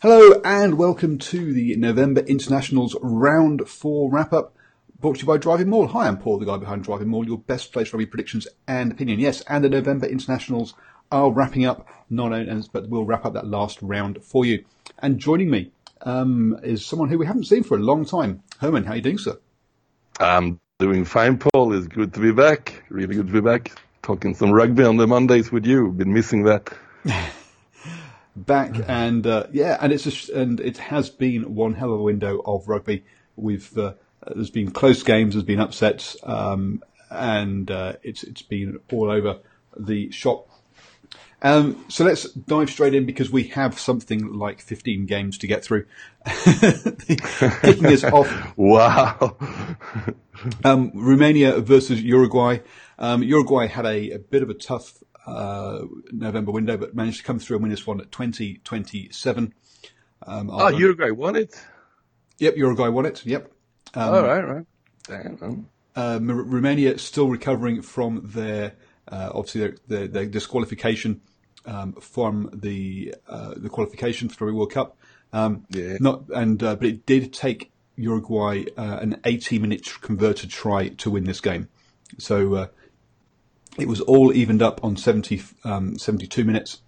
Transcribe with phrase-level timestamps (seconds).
[0.00, 4.54] Hello and welcome to the November Internationals Round 4 wrap-up
[5.00, 5.88] brought to you by Driving Maul.
[5.88, 8.92] Hi, I'm Paul, the guy behind Driving Maul, your best place for rugby predictions and
[8.92, 9.18] opinion.
[9.18, 10.74] Yes, and the November Internationals
[11.10, 14.64] are wrapping up, not only, but we'll wrap up that last round for you.
[15.00, 15.72] And joining me
[16.02, 18.44] um, is someone who we haven't seen for a long time.
[18.60, 19.36] Herman, how are you doing, sir?
[20.20, 21.72] I'm doing fine, Paul.
[21.72, 22.84] It's good to be back.
[22.88, 23.72] Really good to be back.
[24.02, 25.90] Talking some rugby on the Mondays with you.
[25.90, 26.72] Been missing that.
[28.46, 32.02] back and uh, yeah, and it's just, and it has been one hell of a
[32.02, 33.04] window of rugby.
[33.36, 33.94] We've uh,
[34.26, 39.38] there's been close games, there's been upsets, um, and uh, it's it's been all over
[39.76, 40.48] the shop.
[41.40, 45.64] Um, so let's dive straight in because we have something like 15 games to get
[45.64, 45.86] through.
[46.26, 48.28] Kicking us off.
[48.56, 49.36] Wow.
[50.64, 52.58] um, Romania versus Uruguay.
[52.98, 54.94] Um, Uruguay had a, a, bit of a tough
[55.28, 59.54] uh, November window, but managed to come through and win this one at 2027.
[60.26, 61.54] Um, oh, Uruguay won it?
[62.38, 63.24] Yep, Uruguay won it.
[63.24, 63.52] Yep.
[63.94, 64.66] Um, All right, right.
[65.06, 65.68] Damn.
[65.96, 68.74] Uh, Romania still recovering from their
[69.10, 71.20] uh, obviously their, their, their disqualification
[71.66, 74.96] um, from the uh, the qualification for the World Cup.
[75.32, 75.96] Um, yeah.
[76.00, 81.10] Not and uh, but it did take Uruguay uh, an 80 minute converted try to
[81.10, 81.68] win this game.
[82.18, 82.66] So uh,
[83.78, 86.82] it was all evened up on 70, um, 72 minutes,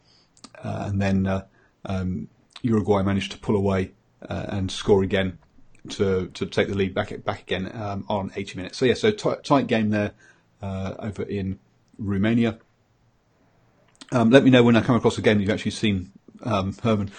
[0.63, 1.43] and then
[1.85, 2.29] um,
[2.63, 5.39] Uruguay managed to pull away and score again
[5.89, 8.79] to to take the lead back back again um, on 80 minutes.
[8.79, 10.13] So yeah, so t- tight game there
[10.63, 11.59] uh, over in
[11.99, 12.59] Romania.
[14.13, 16.11] Um, let me know when I come across a game you've actually seen,
[16.43, 17.11] um, Herman.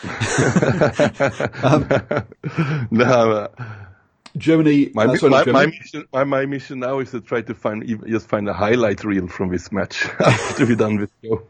[1.64, 1.88] um,
[2.92, 3.48] no, uh,
[4.38, 4.92] Germany.
[4.94, 5.54] My, uh, sorry, my, Germany.
[5.54, 9.04] my, mission, my, my, mission now is to try to find just find a highlight
[9.04, 10.00] reel from this match
[10.58, 11.48] to be done with show.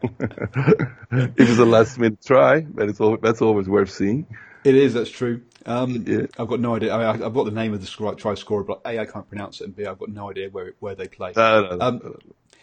[1.10, 4.26] if it's a last minute try, but it's all, that's always worth seeing.
[4.64, 4.94] It is.
[4.94, 5.42] That's true.
[5.66, 6.26] Um, yeah.
[6.38, 6.94] I've got no idea.
[6.94, 9.64] I have got the name of the try scorer, but A, I can't pronounce it,
[9.64, 11.32] and B, I've got no idea where where they play.
[11.36, 12.18] No, no, no, um,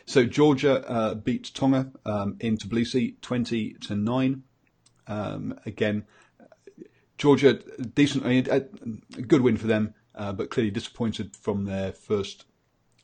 [0.05, 4.43] so Georgia uh, beat Tonga um, in Tbilisi, twenty to nine.
[5.07, 6.05] Um, again,
[7.17, 11.93] Georgia decent, I mean, a good win for them, uh, but clearly disappointed from their
[11.93, 12.45] first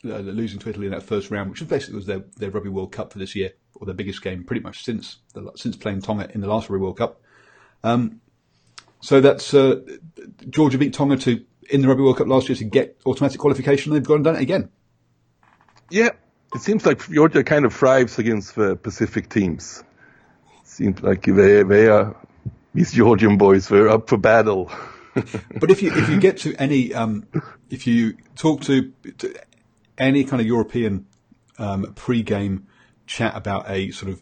[0.04, 2.92] uh, losing to Italy in that first round, which basically was their, their Rugby World
[2.92, 6.30] Cup for this year, or their biggest game pretty much since the, since playing Tonga
[6.34, 7.22] in the last Rugby World Cup.
[7.84, 8.20] Um,
[9.00, 9.82] so that's uh,
[10.50, 13.94] Georgia beat Tonga to in the Rugby World Cup last year to get automatic qualification.
[13.94, 14.70] They've gone and done it again.
[15.90, 16.10] Yeah,
[16.54, 19.84] it seems like Georgia kind of thrives against the Pacific teams.
[20.62, 22.16] It seems like they they are
[22.74, 24.70] these Georgian boys were up for battle.
[25.60, 27.26] but if you if you get to any um,
[27.70, 29.34] if you talk to, to
[29.98, 31.08] any kind of European
[31.58, 32.68] um, pre-game
[33.08, 34.22] chat about a sort of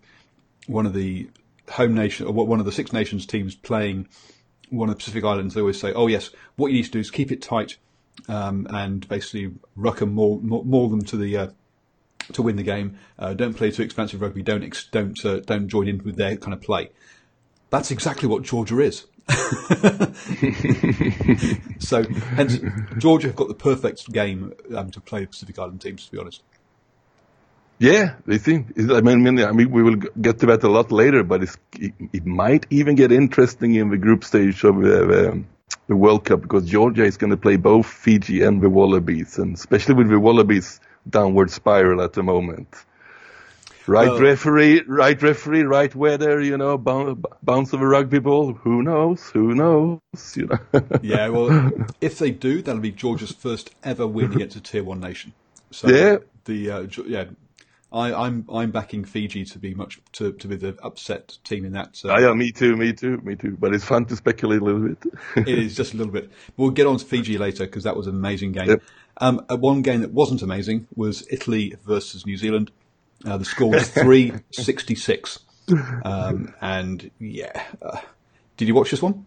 [0.68, 1.30] one of the
[1.70, 4.08] home nation or one of the Six Nations teams playing
[4.70, 7.00] one of the Pacific Islands, they always say, "Oh yes, what you need to do
[7.00, 7.78] is keep it tight
[8.28, 10.40] um, and basically ruck and maul,
[10.90, 11.48] them to the uh,
[12.34, 12.98] to win the game.
[13.18, 14.44] Uh, don't play too expansive rugby.
[14.44, 16.90] Don't ex- don't uh, don't join in with their kind of play."
[17.70, 19.06] That's exactly what Georgia is.
[21.80, 22.04] so,
[22.36, 22.60] hence,
[22.98, 26.06] Georgia have got the perfect game um, to play Pacific Island teams.
[26.06, 26.44] To be honest.
[27.80, 28.74] Yeah, they think.
[28.78, 32.26] I mean, I mean, we will get to that a lot later, but it, it,
[32.26, 35.44] might even get interesting in the group stage of the,
[35.88, 39.56] the World Cup because Georgia is going to play both Fiji and the Wallabies, and
[39.56, 40.80] especially with the Wallabies
[41.10, 42.70] downward spiral at the moment.
[43.86, 48.54] Right well, referee, right referee, right weather, you know, bounce of a rugby ball.
[48.54, 49.30] Who knows?
[49.32, 50.00] Who knows?
[50.36, 50.82] You know.
[51.02, 55.02] yeah, well, if they do, that'll be Georgia's first ever win against a tier one
[55.02, 55.34] nation.
[55.72, 56.18] So yeah.
[56.46, 57.26] the uh, yeah
[57.94, 61.64] I, am I'm, I'm backing Fiji to be much to, to be the upset team
[61.64, 62.02] in that.
[62.04, 63.56] Uh, yeah, me too, me too, me too.
[63.60, 64.98] But it's fun to speculate a little bit.
[65.48, 66.32] it is just a little bit.
[66.58, 68.70] We'll get on to Fiji later because that was an amazing game.
[68.70, 68.84] Yep.
[69.18, 72.72] Um, uh, one game that wasn't amazing was Italy versus New Zealand.
[73.26, 75.40] Uh, the score was three sixty six,
[76.04, 77.64] um, and yeah.
[77.82, 78.00] Uh,
[78.58, 79.26] did you watch this one?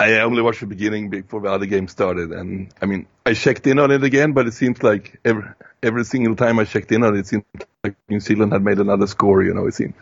[0.00, 3.66] I only watched the beginning before the other game started, and I mean, I checked
[3.66, 5.44] in on it again, but it seems like every
[5.82, 7.44] every single time I checked in on it, it seemed
[7.82, 9.42] like New Zealand had made another score.
[9.42, 9.94] You know, it seemed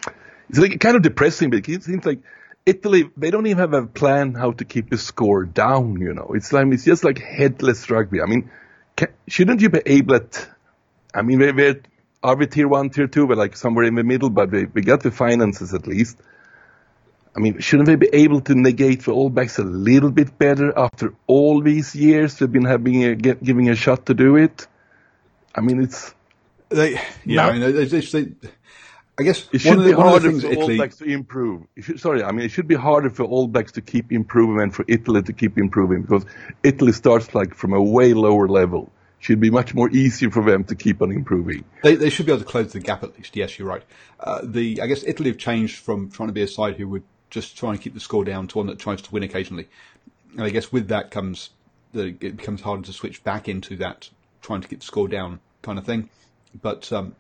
[0.50, 2.20] it's like kind of depressing, but it seems like
[2.67, 5.99] Italy they don't even have a plan how to keep the score down.
[6.00, 8.20] You know, it's like it's just like headless rugby.
[8.20, 8.50] I mean,
[8.96, 10.46] can, shouldn't you be able to?
[11.14, 11.81] I mean, we're
[12.22, 13.26] are we tier one, tier two?
[13.26, 16.18] We're like somewhere in the middle, but we we got the finances at least.
[17.36, 20.76] I mean, shouldn't we be able to negate the All Blacks a little bit better
[20.76, 24.66] after all these years we've been having a, get, giving a shot to do it?
[25.54, 26.14] I mean, it's
[26.70, 27.46] they, yeah.
[27.46, 28.26] I mean, they, they,
[29.19, 30.74] I guess it should be harder for Italy...
[30.74, 31.62] All Blacks to improve.
[31.78, 34.74] Should, sorry, I mean it should be harder for All Blacks to keep improving and
[34.74, 36.24] for Italy to keep improving because
[36.62, 38.92] Italy starts like from a way lower level.
[39.26, 41.64] Should be much more easier for them to keep on improving.
[41.82, 43.34] They, they should be able to close the gap at least.
[43.34, 43.82] Yes, you're right.
[44.20, 47.02] Uh, the I guess Italy have changed from trying to be a side who would
[47.28, 49.69] just try and keep the score down to one that tries to win occasionally.
[50.34, 51.50] And I guess with that comes
[51.90, 54.08] that it becomes harder to switch back into that
[54.43, 56.08] trying to keep the score down kind of thing.
[56.62, 57.17] But um,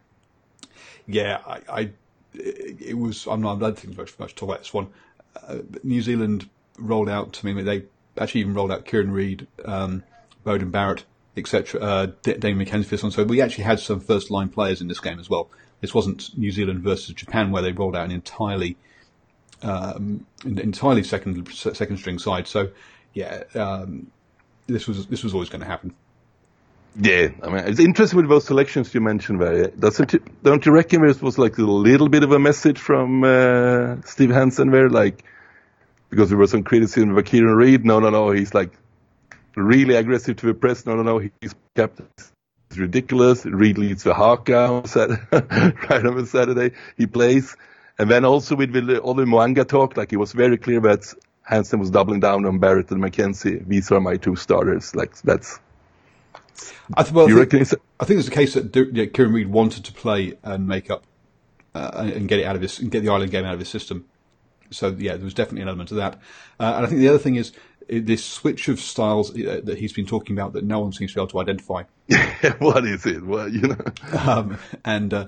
[1.08, 1.90] yeah, I, I
[2.34, 3.26] it was.
[3.26, 3.56] I'm not.
[3.56, 4.86] I don't think much much talk about this one.
[5.34, 6.48] Uh, New Zealand
[6.78, 7.60] rolled out to me.
[7.64, 7.82] They
[8.16, 10.04] actually even rolled out Kieran Read, um,
[10.44, 11.04] Beauden Barrett,
[11.36, 11.80] etc.
[11.80, 13.12] Uh, McKenzie for this one.
[13.12, 15.50] So we actually had some first line players in this game as well.
[15.80, 18.76] This wasn't New Zealand versus Japan where they rolled out an entirely
[19.62, 22.46] um, entirely second second string side.
[22.46, 22.70] So
[23.14, 24.10] yeah, um,
[24.66, 25.94] this was this was always going to happen.
[26.98, 29.68] Yeah, I mean, it's interesting with those selections you mentioned there.
[29.68, 33.96] Doesn't don't you reckon there was like a little bit of a message from uh,
[34.06, 35.24] Steve Hansen there, like
[36.08, 37.84] because there was some criticism of Kieran Read.
[37.84, 38.72] No, no, no, he's like
[39.56, 40.86] really aggressive to the press.
[40.86, 42.08] No, no, no, he's captain.
[42.16, 43.44] It's ridiculous.
[43.44, 44.82] Read leads the Haka on
[45.90, 46.76] right on a Saturday.
[46.96, 47.56] He plays,
[47.98, 51.12] and then also with all the Mo'unga talk, like he was very clear that
[51.42, 53.66] Hansen was doubling down on Barrett and McKenzie.
[53.66, 54.94] These are my two starters.
[54.94, 55.60] Like that's
[56.94, 57.68] I, th- well, I, think,
[58.00, 61.04] I think it's a case that yeah, Kieran Read wanted to play and make up
[61.74, 63.68] uh, and get it out of his and get the Ireland game out of his
[63.68, 64.06] system.
[64.70, 66.14] So yeah, there was definitely an element of that.
[66.58, 67.52] Uh, and I think the other thing is
[67.88, 71.16] this switch of styles uh, that he's been talking about that no one seems to
[71.16, 71.82] be able to identify.
[72.58, 73.24] what is it?
[73.24, 73.84] Well, you know,
[74.26, 75.26] um, and uh,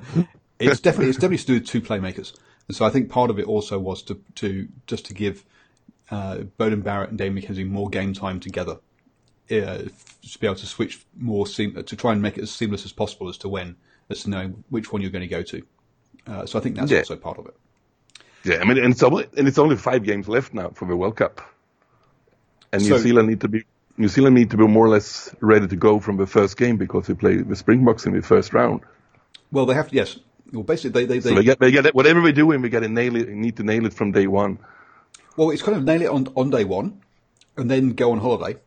[0.58, 2.36] it's definitely it's definitely to do with two playmakers.
[2.66, 5.44] And so I think part of it also was to to just to give
[6.10, 8.78] uh, Beauden Barrett and Dave McKenzie more game time together
[9.50, 12.84] uh, to be able to switch more seam- to try and make it as seamless
[12.84, 13.76] as possible as to when,
[14.10, 15.62] as to knowing which one you're going to go to.
[16.26, 16.98] Uh, so I think that's yeah.
[16.98, 17.56] also part of it.
[18.44, 20.96] Yeah, I mean, and it's only and it's only five games left now for the
[20.96, 21.40] World Cup,
[22.72, 23.64] and New so, Zealand need to be
[23.96, 26.76] New Zealand need to be more or less ready to go from the first game
[26.76, 28.82] because they play the Springboks in the first round.
[29.50, 30.18] Well, they have to, yes.
[30.52, 32.62] Well, basically, they they, they, so they get they get it, whatever we do, and
[32.62, 33.28] we got to nail it.
[33.28, 34.58] Need to nail it from day one.
[35.36, 37.02] Well, it's kind of nail it on on day one,
[37.56, 38.58] and then go on holiday,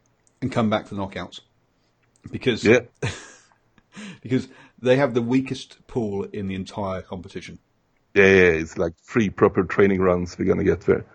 [0.42, 1.39] and come back for the knockouts
[2.30, 2.81] because yeah.
[4.21, 4.47] because
[4.81, 7.59] they have the weakest pool in the entire competition.
[8.13, 11.06] Yeah, yeah, it's like three proper training runs we're going to get there.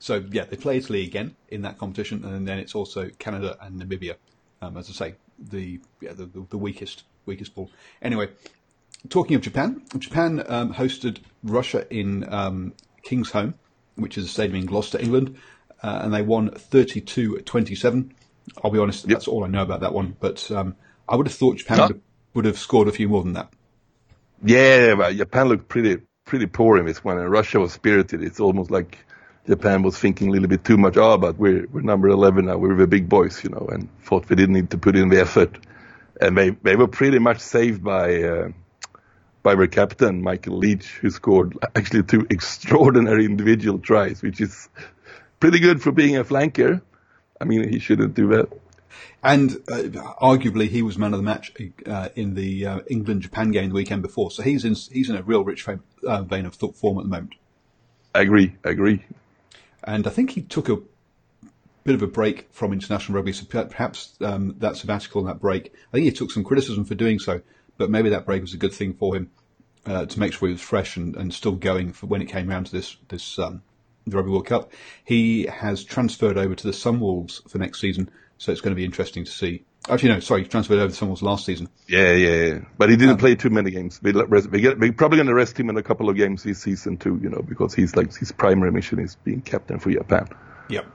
[0.00, 3.80] So yeah, they play Italy again in that competition, and then it's also Canada and
[3.80, 4.16] Namibia.
[4.62, 7.70] Um, as I say, the yeah the, the, weakest weakest pool.
[8.00, 8.30] Anyway,
[9.10, 12.72] talking of Japan, Japan um, hosted Russia in um,
[13.06, 13.54] Kingsholm,
[13.96, 15.36] which is a stadium in Gloucester, England,
[15.82, 18.10] uh, and they won 32-27.
[18.64, 19.18] I'll be honest, yep.
[19.18, 20.16] that's all I know about that one.
[20.18, 20.76] But um,
[21.08, 21.82] I would have thought Japan no.
[21.84, 22.02] would, have,
[22.34, 23.52] would have scored a few more than that.
[24.42, 28.22] Yeah, Japan looked pretty pretty poor in this one, and Russia was spirited.
[28.22, 28.98] It's almost like
[29.50, 30.96] Japan was thinking a little bit too much.
[30.96, 32.56] Oh, but we're we're number eleven now.
[32.56, 35.20] We're the big boys, you know, and thought we didn't need to put in the
[35.20, 35.58] effort.
[36.20, 38.48] And they they were pretty much saved by uh,
[39.42, 44.68] by their captain Michael Leitch, who scored actually two extraordinary individual tries, which is
[45.40, 46.80] pretty good for being a flanker.
[47.40, 48.48] I mean, he shouldn't do that.
[49.24, 51.52] And uh, arguably, he was man of the match
[51.86, 54.30] uh, in the uh, England Japan game the weekend before.
[54.30, 57.02] So he's in he's in a real rich vein, uh, vein of thought form at
[57.02, 57.34] the moment.
[58.14, 58.54] I agree.
[58.64, 59.04] I agree.
[59.84, 60.78] And I think he took a
[61.84, 63.32] bit of a break from international rugby.
[63.32, 66.94] So perhaps um, that sabbatical and that break, I think he took some criticism for
[66.94, 67.40] doing so.
[67.78, 69.30] But maybe that break was a good thing for him
[69.86, 72.50] uh, to make sure he was fresh and, and still going for when it came
[72.50, 73.62] around to this this um,
[74.06, 74.72] the Rugby World Cup.
[75.04, 78.84] He has transferred over to the Sunwolves for next season, so it's going to be
[78.84, 79.64] interesting to see.
[79.90, 81.68] Actually, no, sorry, he transferred over to Sunwolves last season.
[81.88, 82.58] Yeah, yeah, yeah.
[82.78, 84.00] but he didn't um, play too many games.
[84.02, 87.18] We, are probably going to rest him in a couple of games this season too,
[87.22, 90.28] you know, because he's like his primary mission is being captain for Japan.
[90.68, 90.86] Yep.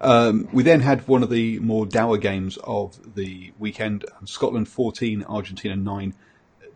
[0.00, 5.24] Um, we then had one of the more dour games of the weekend: Scotland 14,
[5.24, 6.14] Argentina 9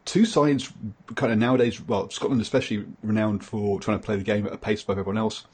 [0.05, 0.73] two sides
[1.15, 4.59] kind of nowadays, well, Scotland especially renowned for trying to play the game at a
[4.59, 5.45] pace above everyone else.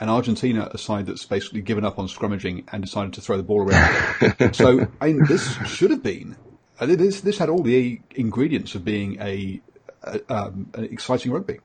[0.00, 3.42] And Argentina, a side that's basically given up on scrummaging and decided to throw the
[3.42, 4.54] ball around.
[4.54, 6.36] so I mean, this should have been,
[6.80, 9.60] this, this had all the ingredients of being a,
[10.02, 11.58] a um, an exciting rugby.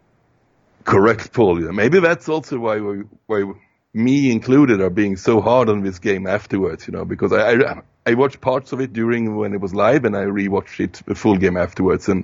[0.84, 1.56] Correct, Paul.
[1.56, 3.52] Maybe that's also why we, why
[3.94, 7.82] me included are being so hard on this game afterwards, you know, because I, I,
[8.06, 11.16] I watched parts of it during when it was live and I rewatched it the
[11.16, 12.24] full game afterwards and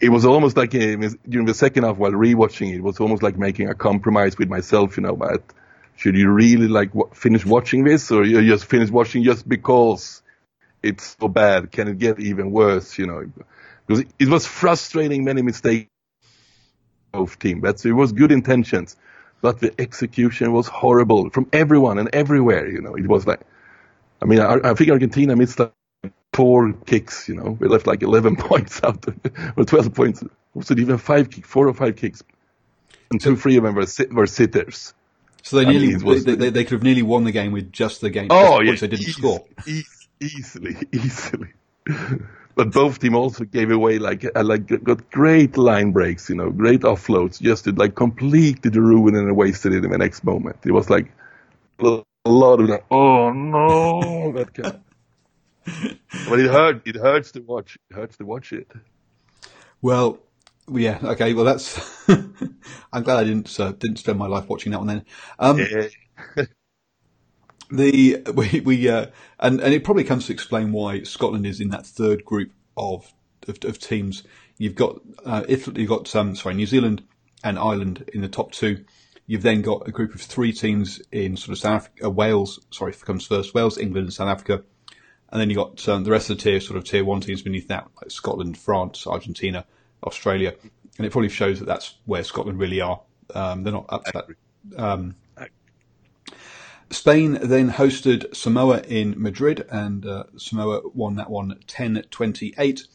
[0.00, 0.96] it was almost like a,
[1.28, 4.48] during the second half while rewatching it, it was almost like making a compromise with
[4.48, 5.42] myself, you know, but
[5.96, 10.22] should you really like w- finish watching this or you just finish watching just because
[10.82, 11.72] it's so bad?
[11.72, 13.30] Can it get even worse, you know?
[13.86, 15.88] because it was frustrating many mistakes
[17.12, 17.60] both team.
[17.60, 18.96] But it was good intentions,
[19.40, 22.68] but the execution was horrible from everyone and everywhere.
[22.68, 23.40] You know, it was like,
[24.22, 25.72] I mean, I, I think Argentina missed like
[26.32, 27.28] four kicks.
[27.28, 29.04] You know, we left like 11 points out,
[29.56, 30.24] or 12 points.
[30.54, 32.22] Was it even five kicks, four or five kicks,
[33.10, 34.94] and two, three of them were sit, were sitters.
[35.42, 37.72] So they nearly, mean, was, they, they, they, could have nearly won the game with
[37.72, 38.28] just the game.
[38.30, 39.44] Oh yeah, they didn't easy, score.
[40.20, 41.52] easily, easily.
[42.56, 46.50] but both team also gave away like uh, like got great line breaks, you know,
[46.50, 50.56] great offloads, just to like completely ruin and wasted it in the next moment.
[50.64, 51.12] It was like
[51.78, 52.84] a lot of that.
[52.90, 54.80] Oh no, that kind.
[56.28, 56.86] But it hurt.
[56.86, 57.78] It hurts to watch.
[57.90, 58.70] It hurts to watch it.
[59.82, 60.18] Well,
[60.72, 61.34] yeah, okay.
[61.34, 62.08] Well, that's.
[62.92, 65.04] I'm glad I didn't uh, didn't spend my life watching that one then.
[65.38, 66.44] Um, yeah.
[67.70, 69.06] the we, we uh,
[69.38, 73.12] and and it probably comes to explain why Scotland is in that third group of
[73.48, 74.24] of, of teams.
[74.58, 77.02] You've got uh, Italy, you've got um, sorry New Zealand
[77.44, 78.84] and Ireland in the top two.
[79.26, 82.60] You've then got a group of three teams in sort of South Africa, uh, Wales.
[82.70, 83.54] Sorry, comes first.
[83.54, 84.62] Wales, England, and South Africa.
[85.30, 87.42] And then you got um, the rest of the tier, sort of tier one teams
[87.42, 89.64] beneath that, like Scotland, France, Argentina,
[90.04, 90.54] Australia.
[90.98, 93.00] And it probably shows that that's where Scotland really are.
[93.34, 94.80] Um, they're not up to that.
[94.82, 95.16] Um,
[96.90, 102.86] Spain then hosted Samoa in Madrid, and uh, Samoa won that one 10-28.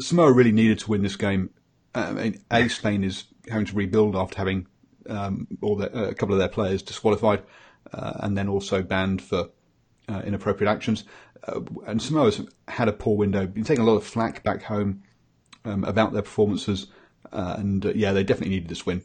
[0.00, 1.50] Samoa really needed to win this game.
[1.94, 4.66] I mean, A, Spain is having to rebuild after having
[5.08, 7.42] um, all uh, a couple of their players disqualified,
[7.92, 9.48] uh, and then also banned for
[10.08, 11.04] uh, inappropriate actions.
[11.46, 15.02] Uh, and Samoa's had a poor window, been taking a lot of flack back home
[15.64, 16.86] um, about their performances,
[17.32, 19.02] and yeah, they definitely needed this win.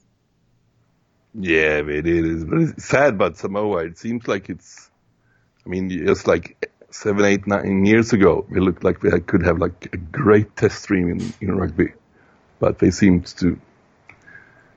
[1.35, 2.45] Yeah, it is.
[2.45, 3.85] But it's sad about Samoa.
[3.85, 4.89] It seems like it's,
[5.65, 9.57] I mean, just like seven, eight, nine years ago, we looked like we could have
[9.57, 11.93] like a great test stream in, in rugby.
[12.59, 13.59] But they seem to,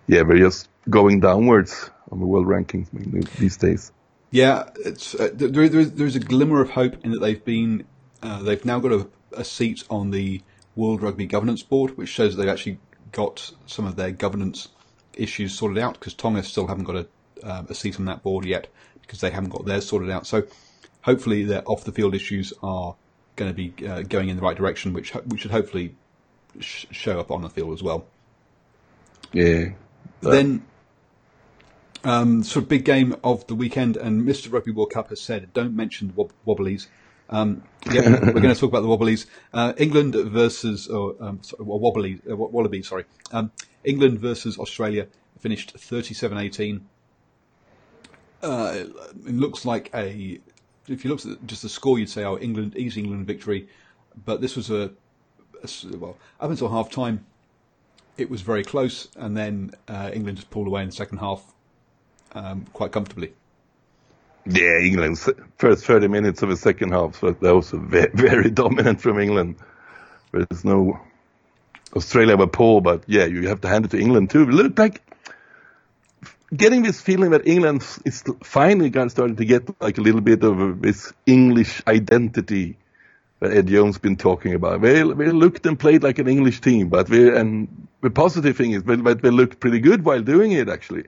[0.06, 2.88] yeah, they're just going downwards on the world rankings
[3.36, 3.92] these days.
[4.36, 7.86] Yeah, it's, uh, there, there, there's a glimmer of hope in that they've been,
[8.22, 10.42] uh, they've now got a, a seat on the
[10.74, 12.78] World Rugby Governance Board, which shows that they've actually
[13.12, 14.68] got some of their governance
[15.14, 17.06] issues sorted out because Tonga still haven't got a,
[17.42, 18.68] uh, a seat on that board yet
[19.00, 20.26] because they haven't got theirs sorted out.
[20.26, 20.42] So
[21.00, 22.94] hopefully their off the field issues are
[23.36, 25.94] going to be uh, going in the right direction, which which should hopefully
[26.60, 28.04] sh- show up on the field as well.
[29.32, 29.70] Yeah.
[30.20, 30.66] Then,
[32.06, 34.52] um, sort of big game of the weekend, and Mr.
[34.52, 36.86] Rugby World Cup has said, don't mention the wob- Wobblies.
[37.28, 39.26] Um, yeah, we're going to talk about the Wobblies.
[39.52, 43.06] Uh, England versus, or, um, sorry, Wobbly, uh, Wallaby, sorry.
[43.32, 43.50] Um,
[43.82, 45.08] England versus Australia
[45.40, 46.82] finished 37-18.
[48.40, 50.38] Uh, it looks like a,
[50.86, 53.68] if you look at just the score, you'd say, oh, England, easy England victory.
[54.24, 54.92] But this was a,
[55.64, 57.26] a well, up until half time,
[58.16, 61.52] it was very close, and then uh, England just pulled away in the second half
[62.36, 63.32] um, quite comfortably.
[64.44, 69.00] Yeah, England's first 30 minutes of the second half, so that was very, very dominant
[69.00, 69.56] from England.
[70.32, 71.00] There's no
[71.96, 74.44] Australia were poor, but yeah, you have to hand it to England too.
[74.44, 75.02] Look like
[76.54, 80.44] getting this feeling that England is finally going starting to get like a little bit
[80.44, 82.76] of this English identity
[83.40, 84.80] that Ed Jones been talking about.
[84.80, 88.72] They, they looked and played like an English team, but we and the positive thing
[88.72, 90.68] is that they looked pretty good while doing it.
[90.68, 91.06] Actually,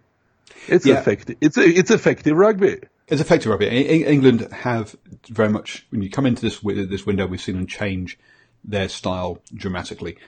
[0.66, 0.98] it's yeah.
[0.98, 1.36] effective.
[1.40, 2.78] It's a, it's effective rugby.
[3.06, 3.68] It's effective rugby.
[3.68, 4.96] England have
[5.28, 8.18] very much when you come into this this window, we've seen them change
[8.64, 10.18] their style dramatically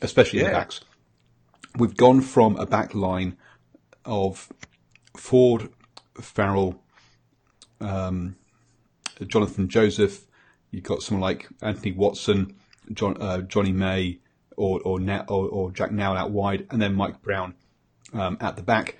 [0.00, 0.46] especially yeah.
[0.46, 0.80] the backs.
[1.76, 3.36] We've gone from a back line
[4.04, 4.48] of
[5.16, 5.70] Ford,
[6.20, 6.82] Farrell,
[7.80, 8.36] um,
[9.26, 10.26] Jonathan Joseph.
[10.70, 12.56] You've got someone like Anthony Watson,
[12.92, 14.20] John, uh, Jonny May,
[14.56, 17.54] or or, or, or Jack Nowell out wide, and then Mike Brown
[18.12, 18.96] um, at the back.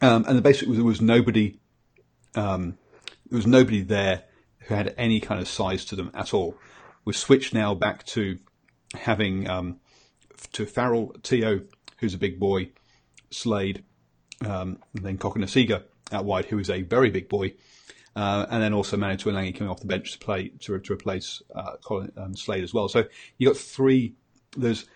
[0.00, 1.58] Um, and basically, there was nobody.
[2.34, 2.78] Um,
[3.30, 4.24] there was nobody there
[4.60, 6.56] who had any kind of size to them at all.
[7.04, 8.38] We've switched now back to
[8.94, 9.80] having um,
[10.52, 11.66] to Farrell, Te'o,
[11.98, 12.70] who's a big boy,
[13.30, 13.84] Slade,
[14.44, 17.54] um, and then Cokanasiga out wide, who is a very big boy,
[18.16, 21.42] uh, and then also Manu Tuilagi coming off the bench to play to, to replace
[21.54, 22.88] uh, Colin, um, Slade as well.
[22.88, 23.04] So
[23.38, 24.14] you got three.
[24.56, 24.86] There's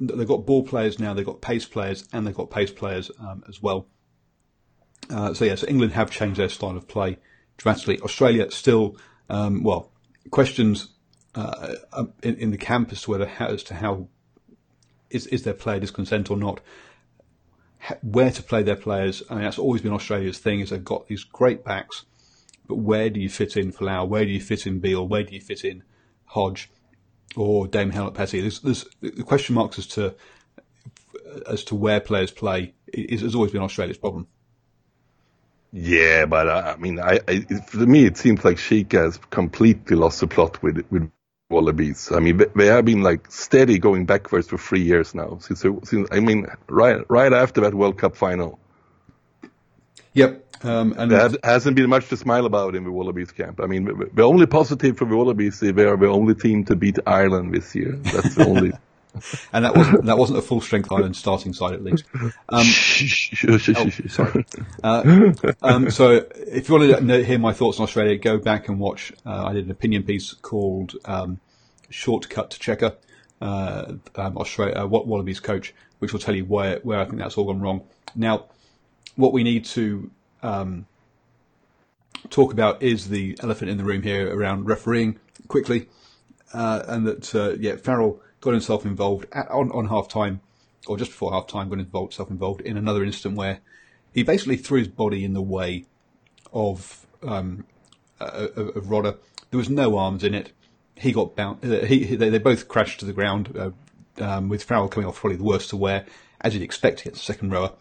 [0.00, 1.12] they've got ball players now.
[1.14, 3.86] They've got pace players, and they've got pace players um, as well.
[5.10, 7.18] Uh, so yeah, so England have changed their style of play
[7.56, 8.00] dramatically.
[8.00, 8.96] Australia still,
[9.28, 9.90] um, well,
[10.30, 10.88] questions
[11.34, 14.08] uh, um, in, in, the camp as to whether as to how
[15.10, 16.60] is is their player discontent or not.
[18.02, 19.22] Where to play their players?
[19.28, 20.60] I mean, that's always been Australia's thing.
[20.60, 22.04] Is they've got these great backs,
[22.68, 24.06] but where do you fit in Folau?
[24.06, 25.06] Where do you fit in Beale?
[25.06, 25.82] Where do you fit in
[26.26, 26.70] Hodge?
[27.36, 28.40] or Dane Haylett-Petty.
[28.40, 30.14] There's, there's the question marks as to
[31.48, 34.26] as to where players play is, has always been Australia's problem.
[35.72, 39.96] Yeah, but uh, I mean, I, I, for me, it seems like Cheika has completely
[39.96, 41.10] lost the plot with with
[41.48, 42.12] Wallabies.
[42.12, 45.38] I mean, they have been like steady going backwards for three years now.
[45.40, 48.58] Since, since I mean, right right after that World Cup final.
[50.12, 53.58] Yep, um, and there hasn't been much to smile about in the Wallabies camp.
[53.58, 56.76] I mean, the only positive for the Wallabies is they are the only team to
[56.76, 57.92] beat Ireland this year.
[57.92, 58.72] That's the only.
[59.52, 62.04] and that wasn't that wasn't a full strength Ireland starting side at least.
[62.14, 63.58] Um, oh,
[64.08, 64.46] sorry.
[64.82, 68.80] Uh, um, so if you want to hear my thoughts on Australia, go back and
[68.80, 69.12] watch.
[69.24, 71.40] Uh, I did an opinion piece called um,
[71.90, 72.96] "Shortcut to Cheika,"
[73.40, 77.36] uh, um, Australia uh, Wallabies coach, which will tell you where where I think that's
[77.36, 77.82] all gone wrong.
[78.14, 78.46] Now,
[79.16, 80.10] what we need to
[80.42, 80.86] um,
[82.30, 85.88] talk about is the elephant in the room here around refereeing quickly,
[86.52, 90.42] uh, and that uh, yeah, Farrell got himself involved at, on, on half time,
[90.86, 93.60] or just before half time, got involved, self involved in another incident where
[94.12, 95.86] he basically threw his body in the way
[96.52, 97.64] of um,
[98.20, 99.16] uh, of Rodda.
[99.50, 100.52] There was no arms in it.
[100.96, 101.64] He got bound.
[101.64, 103.70] Uh, he, they, they, both crashed to the ground, uh,
[104.22, 106.04] um, with Farrell coming off probably the worst to wear,
[106.40, 107.72] as you'd expect against a second rower.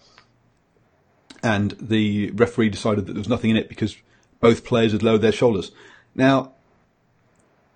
[1.43, 3.97] And the referee decided that there was nothing in it because
[4.39, 5.71] both players had lowered their shoulders.
[6.13, 6.53] Now,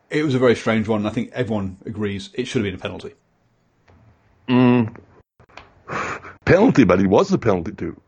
[0.10, 1.06] it was a very strange one.
[1.06, 3.14] I think everyone agrees it should have been a penalty.
[4.48, 4.96] Mm.
[6.46, 8.00] Penalty, but it was a penalty too.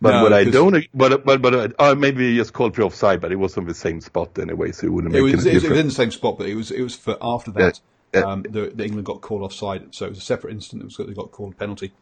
[0.00, 3.20] But no, what I don't, but but but uh, maybe he just called for offside,
[3.20, 5.54] but it was on the same spot anyway, so it wouldn't make it was, it
[5.54, 7.80] was in the same spot, but it was it was for after that.
[8.14, 10.82] Um, the, the, England got called offside, so it was a separate incident.
[10.82, 11.92] It was they got called a penalty.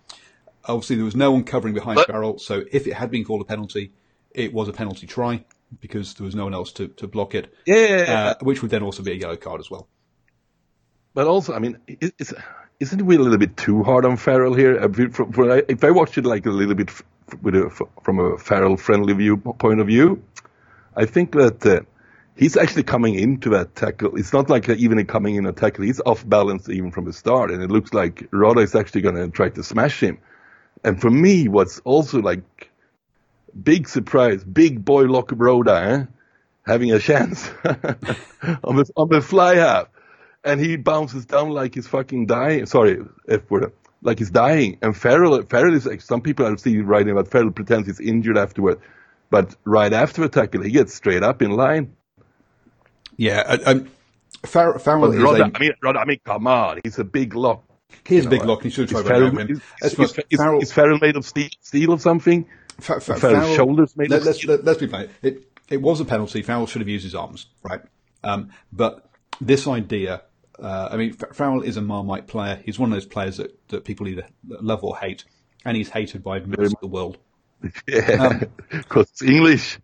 [0.64, 3.42] Obviously, there was no one covering behind but, Farrell, so if it had been called
[3.42, 3.92] a penalty,
[4.32, 5.44] it was a penalty try
[5.80, 7.52] because there was no one else to, to block it.
[7.66, 9.88] Yeah, uh, which would then also be a yellow card as well.
[11.14, 12.32] But also, I mean, it's,
[12.78, 14.78] isn't we a little bit too hard on Farrell here?
[15.68, 16.90] If I watched it like a little bit
[17.42, 20.22] with a, from a Farrell friendly view point of view,
[20.96, 21.80] I think that uh,
[22.36, 24.16] he's actually coming into that tackle.
[24.16, 25.84] It's not like even coming in a tackle.
[25.84, 29.16] He's off balance even from the start, and it looks like Rodda is actually going
[29.16, 30.18] to try to smash him.
[30.84, 32.69] And for me, what's also like
[33.62, 36.06] big surprise, big boy Lock Rodda, eh?
[36.66, 37.48] having a chance
[38.64, 39.88] on the on the fly half,
[40.44, 42.66] and he bounces down like he's fucking dying.
[42.66, 44.78] Sorry, F word, like he's dying.
[44.82, 48.80] And Farrell, Farrell is some people have seen writing about Farrell pretends he's injured afterward,
[49.30, 51.96] but right after the tackle, he gets straight up in line.
[53.16, 53.90] Yeah, um,
[54.46, 57.34] Farrell, Farrell is Rodda, a, I mean, Rodda, I mean, come on, he's a big
[57.34, 57.64] lock.
[58.06, 58.62] He is a big lock.
[58.62, 59.60] He should try to Farrell, him.
[59.82, 60.16] Is,
[60.60, 62.46] is Farrell made of steel, steel or something?
[62.80, 65.08] Fa- Fa- Farrell, shoulders made let, us let, be plain.
[65.22, 66.42] It, it was a penalty.
[66.42, 67.80] Farrell should have used his arms, right?
[68.24, 70.22] Um, but this idea,
[70.58, 72.60] uh, I mean, Farrell is a Marmite player.
[72.64, 75.24] He's one of those players that, that people either love or hate,
[75.64, 77.18] and he's hated by most of the world.
[77.86, 79.78] Yeah, because um, it's English.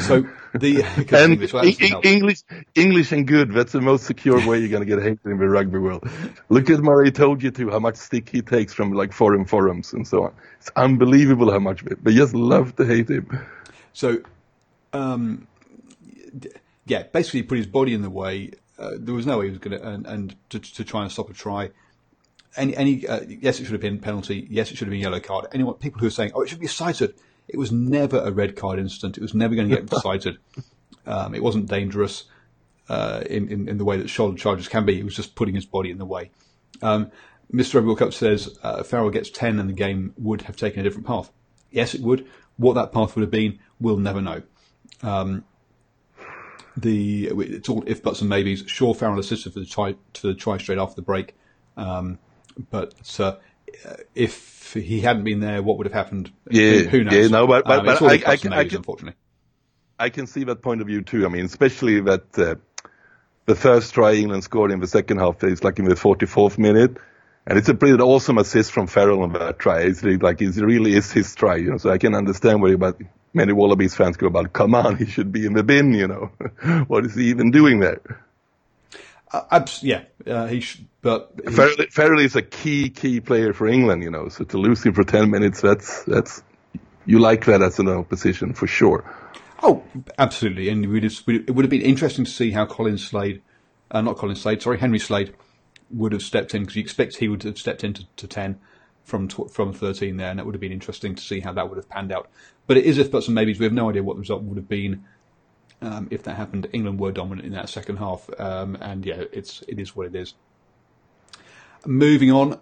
[0.00, 1.64] so the and English, well,
[2.02, 2.42] English,
[2.74, 3.52] English and good.
[3.52, 6.08] That's the most secure way you're going to get hated in the rugby world.
[6.48, 9.92] Look at Murray told you to how much stick he takes from like foreign forums
[9.92, 10.34] and so on.
[10.58, 11.84] It's unbelievable how much.
[11.84, 13.46] But just love to hate him.
[13.92, 14.18] So,
[14.92, 15.46] um,
[16.86, 18.52] yeah, basically put his body in the way.
[18.78, 21.12] Uh, there was no way he was going to and, and to, to try and
[21.12, 21.70] stop a try
[22.56, 24.46] any, any uh, yes, it should have been penalty.
[24.50, 25.46] Yes, it should have been yellow card.
[25.52, 27.14] Anyone, people who are saying, oh, it should be cited.
[27.48, 29.16] It was never a red card incident.
[29.16, 30.38] It was never going to get cited.
[31.06, 32.24] Um, it wasn't dangerous
[32.88, 34.98] uh, in, in, in the way that shoulder charges can be.
[34.98, 36.30] It was just putting his body in the way.
[36.82, 37.10] Um,
[37.52, 37.96] Mr.
[37.96, 41.30] Cup says uh, Farrell gets 10 and the game would have taken a different path.
[41.70, 42.26] Yes, it would.
[42.56, 44.42] What that path would have been, we'll never know.
[45.02, 45.44] Um,
[46.76, 48.64] the it's all if buts and maybes.
[48.66, 51.34] Sure, Farrell assisted for the try to the try straight after the break.
[51.76, 52.18] Um,
[52.70, 53.36] but uh,
[54.14, 56.32] if he hadn't been there, what would have happened?
[56.50, 57.14] Yeah, who, knows?
[57.14, 59.16] Yeah, no, but, but, um, but I, I, can, I can, unfortunately.
[59.98, 61.24] I can see that point of view too.
[61.24, 62.56] I mean, especially that uh,
[63.46, 66.96] the first try England scored in the second half is like in the 44th minute.
[67.48, 69.82] And it's a pretty awesome assist from Farrell on that try.
[69.82, 71.78] It's like it really is his try, you know.
[71.78, 73.00] So I can understand where about
[73.32, 74.52] many Wallabies fans go about.
[74.52, 76.32] Come on, he should be in the bin, you know.
[76.88, 78.00] what is he even doing there?
[79.50, 84.10] Uh, yeah, uh, he should, but Farrell is a key key player for England, you
[84.10, 84.28] know.
[84.28, 86.42] So to lose him for ten minutes, that's that's
[87.06, 89.04] you like that as an opposition for sure.
[89.62, 89.82] Oh,
[90.18, 93.42] absolutely, and we just, we, it would have been interesting to see how Colin Slade,
[93.90, 95.34] uh, not Colin Slade, sorry, Henry Slade,
[95.90, 98.58] would have stepped in because you expect he would have stepped into to ten
[99.04, 101.68] from tw- from thirteen there, and that would have been interesting to see how that
[101.68, 102.28] would have panned out.
[102.66, 103.58] But it is if buts and maybes.
[103.58, 105.04] We have no idea what the result would have been
[105.82, 109.62] Um, if that happened, England were dominant in that second half, um, and yeah, it's
[109.68, 110.34] it is what it is.
[111.84, 112.58] Moving on,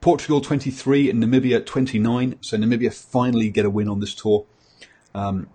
[0.00, 2.36] Portugal 23 and Namibia 29.
[2.40, 4.44] So Namibia finally get a win on this tour.
[5.14, 5.48] Um,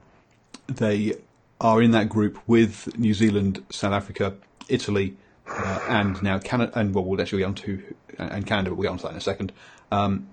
[0.67, 1.15] they
[1.60, 4.36] are in that group with New Zealand, South Africa,
[4.69, 6.71] Italy, uh, and now Canada.
[6.80, 8.73] And well, we'll actually get on to and Canada.
[8.73, 9.52] We'll get on to that in a second.
[9.91, 10.30] Um,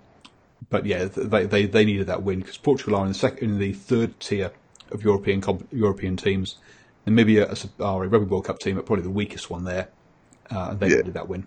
[0.70, 3.58] but yeah, they, they, they needed that win because Portugal are in the second in
[3.58, 4.52] the third tier
[4.90, 5.42] of European
[5.72, 6.56] European teams.
[7.06, 9.88] Namibia are a Rugby World Cup team, but probably the weakest one there,
[10.50, 10.96] uh, and they yeah.
[10.96, 11.46] needed that win.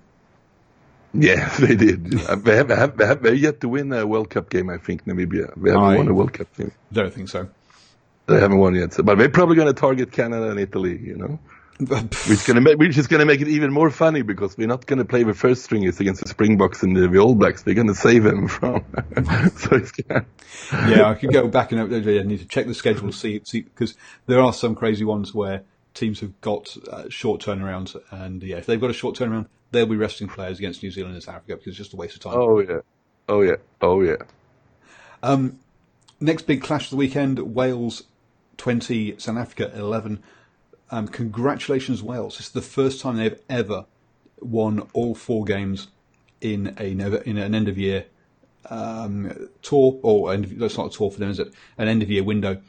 [1.14, 2.06] Yeah, they did.
[2.06, 5.54] they, have, have, have, they yet to win a World Cup game, I think, Namibia.
[5.56, 6.72] They haven't I won a World Cup game.
[6.92, 7.50] don't think so.
[8.28, 8.94] They haven't won yet.
[9.04, 11.40] But they're probably going to target Canada and Italy, you know?
[11.80, 14.86] Which, gonna make, which is going to make it even more funny because we're not
[14.86, 17.66] going to play the first stringers against the Springboks and the, the All Blacks.
[17.66, 18.84] We're going to save them from.
[19.58, 19.80] so
[20.88, 23.96] yeah, I could go back and I need to check the schedule, see, see, because
[24.26, 25.64] there are some crazy ones where
[25.94, 29.86] teams have got uh, short turnarounds, and yeah, if they've got a short turnaround, they'll
[29.86, 32.22] be resting players against New Zealand and South Africa because it's just a waste of
[32.22, 32.34] time.
[32.36, 32.80] Oh yeah,
[33.28, 34.18] oh yeah, oh yeah.
[35.24, 35.60] Um,
[36.20, 38.04] next big clash of the weekend: Wales
[38.58, 40.24] twenty, South Africa eleven.
[40.90, 42.40] Um, congratulations, Wales!
[42.40, 43.86] It's the first time they've ever
[44.40, 45.88] won all four games
[46.42, 48.06] in a in an end of year
[48.70, 51.54] um, tour, or end of, that's not a tour for them, is it?
[51.78, 52.62] An end of year window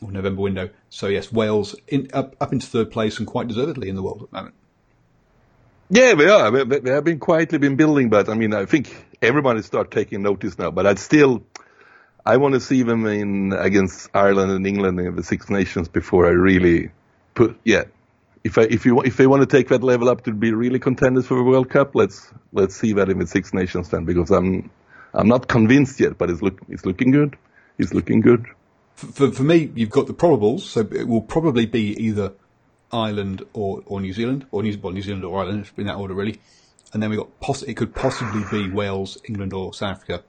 [0.00, 0.70] or November window.
[0.88, 4.22] So yes, Wales in, up up into third place and quite deservedly in the world
[4.22, 4.54] at the moment.
[5.90, 6.64] Yeah, they are.
[6.64, 10.56] They, have been quietly been building, but I mean, I think everybody start taking notice
[10.56, 10.70] now.
[10.70, 11.42] But I'd still,
[12.24, 16.26] I want to see them in against Ireland and England in the Six Nations before
[16.26, 16.92] I really
[17.40, 17.60] put.
[17.64, 17.84] Yeah,
[18.44, 20.78] if I if you if they want to take that level up to be really
[20.78, 24.30] contenders for the World Cup, let's let's see that in the Six Nations then, because
[24.30, 24.70] I'm
[25.14, 27.36] I'm not convinced yet, but it's look it's looking good.
[27.78, 28.46] It's looking good.
[28.94, 32.34] For, for, me, you've got the probables, so it will probably be either
[32.92, 36.12] Ireland or, or New Zealand, or New, well, New Zealand or Ireland, in that order
[36.12, 36.38] really.
[36.92, 40.22] And then we got poss- it could possibly be Wales, England, or South Africa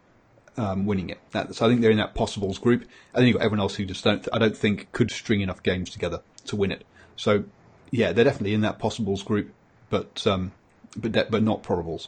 [0.56, 1.20] um, winning it.
[1.32, 2.82] That, so I think they're in that possibles group.
[3.14, 5.62] And then you've got everyone else who just don't, I don't think could string enough
[5.64, 6.86] games together to win it.
[7.16, 7.44] So
[7.92, 9.52] yeah, they're definitely in that possibles group,
[9.90, 10.52] but um,
[10.96, 12.08] but de- but not probables.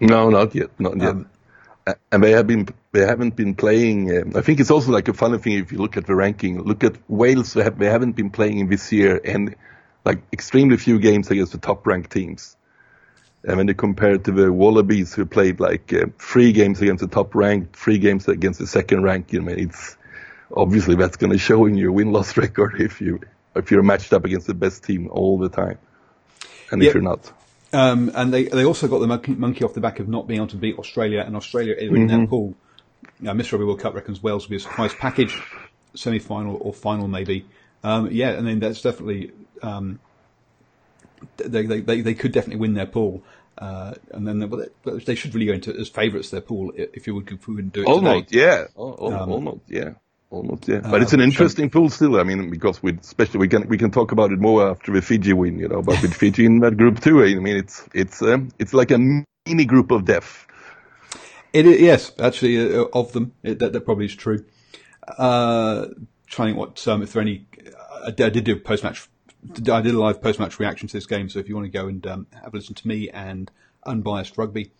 [0.00, 1.08] No, not yet, not yet.
[1.08, 1.28] Um,
[2.12, 4.16] and they have been they haven't been playing.
[4.16, 6.62] Um, I think it's also like a funny thing if you look at the ranking.
[6.62, 9.54] Look at Wales; they, have, they haven't been playing in this year, and
[10.04, 12.56] like extremely few games against the top ranked teams.
[13.44, 17.02] And when they compare it to the Wallabies, who played like uh, three games against
[17.02, 19.96] the top ranked, three games against the second ranked, you know, it's
[20.54, 23.20] obviously that's going to show in your win loss record if you
[23.54, 25.78] if you're matched up against the best team all the time,
[26.70, 26.90] and yep.
[26.90, 27.32] if you're not.
[27.72, 30.38] Um, and they they also got the monkey, monkey, off the back of not being
[30.38, 32.06] able to beat Australia, and Australia in mm-hmm.
[32.06, 32.54] their pool.
[33.20, 33.52] Uh, Mr.
[33.52, 35.40] Rugby World Cup reckons Wales will be a surprise package,
[35.94, 37.44] semi final or final maybe.
[37.84, 39.32] Um, yeah, and then that's definitely
[39.62, 40.00] um,
[41.36, 43.22] they, they, they they could definitely win their pool.
[43.56, 47.14] Uh, and then they, they, should really go into as favourites their pool if you
[47.16, 48.40] would, if we would do it almost, today.
[48.40, 49.94] yeah, um, almost, yeah.
[50.30, 50.80] Almost, yeah.
[50.80, 52.20] But uh, it's an interesting pool still.
[52.20, 55.00] I mean, because with especially we can we can talk about it more after the
[55.00, 55.80] Fiji win, you know.
[55.80, 58.98] But with Fiji in that group too, I mean, it's it's um, it's like a
[58.98, 60.46] mini group of death.
[61.54, 64.44] It is, yes, actually, uh, of them, it, that, that probably is true.
[65.16, 65.86] Uh,
[66.26, 67.46] trying what um, if there are any,
[68.04, 69.08] I did, I did do a post match.
[69.50, 71.30] I did a live post match reaction to this game.
[71.30, 73.50] So if you want to go and um, have a listen to me and
[73.86, 74.72] unbiased rugby,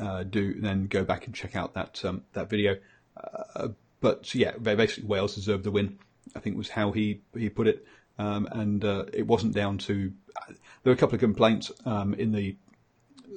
[0.00, 2.76] uh, do then go back and check out that um, that video.
[3.16, 3.68] Uh,
[4.02, 5.98] but yeah, basically Wales deserved the win.
[6.36, 7.86] I think was how he he put it,
[8.18, 10.12] um, and uh, it wasn't down to.
[10.48, 12.56] There were a couple of complaints um, in the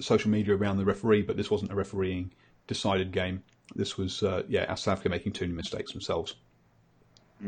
[0.02, 2.32] social media around the referee, but this wasn't a refereeing
[2.68, 3.44] decided game.
[3.76, 6.36] This was uh, yeah, South Africa making too many mistakes themselves.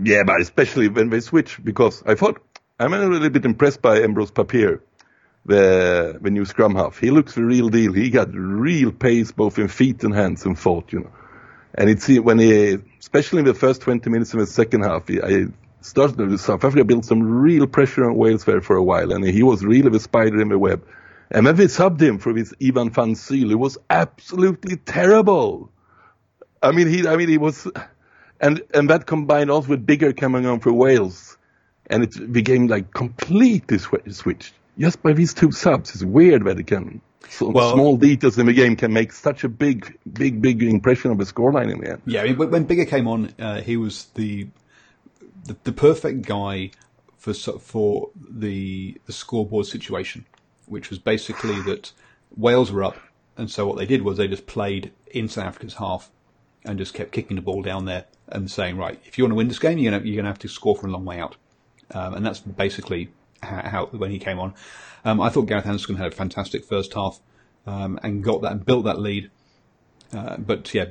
[0.01, 2.41] Yeah, but especially when they switch, because I thought
[2.79, 4.81] I'm a little bit impressed by Embrose Papier,
[5.45, 6.99] the the new scrum half.
[6.99, 7.93] He looks the real deal.
[7.93, 11.11] He got real pace both in feet and hands and thought, you know.
[11.77, 15.21] And it's when he, especially in the first 20 minutes of the second half, he,
[15.21, 15.45] I
[15.81, 19.43] started, South Africa built some real pressure on Wales there for a while, and he
[19.43, 20.85] was really the spider in the web.
[21.29, 25.69] And when they subbed him for this Ivan van Zyl, it was absolutely terrible.
[26.63, 27.67] I mean, he, I mean, he was,
[28.41, 31.37] and, and that combined also with Biggar coming on for Wales,
[31.87, 35.93] and it became like completely switched just by these two subs.
[35.93, 39.43] It's weird that it can so well, small details in the game can make such
[39.43, 42.01] a big, big, big impression of a scoreline in the end.
[42.05, 44.47] Yeah, I mean, when Biggar came on, uh, he was the,
[45.45, 46.71] the, the perfect guy
[47.17, 50.25] for for the the scoreboard situation,
[50.67, 51.91] which was basically that
[52.35, 52.97] Wales were up,
[53.35, 56.09] and so what they did was they just played in South Africa's half
[56.63, 59.35] and just kept kicking the ball down there and saying, right, if you want to
[59.35, 61.35] win this game, you're gonna you're gonna have to score from a long way out.
[61.93, 63.09] um, and that's basically
[63.41, 64.53] how, when he came on.
[65.05, 67.19] Um, I thought Gareth Anscombe had a fantastic first half
[67.65, 69.29] um, and got that and built that lead.
[70.13, 70.85] Uh, but yeah,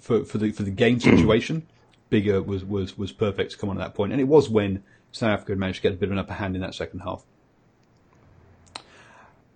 [0.00, 1.66] for for the for the game situation,
[2.10, 4.12] Biggar was was was perfect to come on at that point.
[4.12, 6.54] and it was when South Africa managed to get a bit of an upper hand
[6.54, 7.24] in that second half.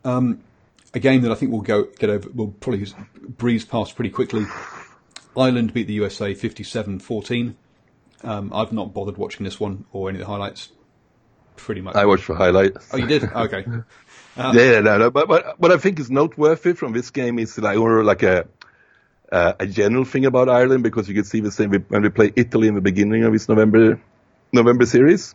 [0.04, 0.42] Um,
[0.94, 2.86] a game that I think we'll go get over, we'll probably
[3.28, 4.46] breeze past pretty quickly.
[5.36, 7.54] Ireland beat the USA 57-14.
[8.22, 10.70] Um, I've not bothered watching this one or any of the highlights.
[11.56, 11.96] Pretty much.
[11.96, 12.88] I watched for highlights.
[12.92, 13.24] Oh, you did?
[13.24, 13.66] Okay.
[14.38, 17.56] Uh, yeah, no, no, but, but what I think is noteworthy from this game is
[17.56, 18.46] like, or like a,
[19.32, 22.34] uh, a general thing about Ireland because you can see the same when we play
[22.36, 23.98] Italy in the beginning of this November
[24.52, 25.34] November series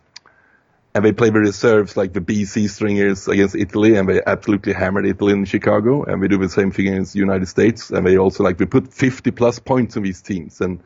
[0.94, 5.06] and they play the reserves like the BC Stringers against Italy, and they absolutely hammered
[5.06, 6.04] Italy in Chicago.
[6.04, 8.66] And we do the same thing against the United States, and they also like we
[8.66, 10.60] put 50 plus points on these teams.
[10.60, 10.80] And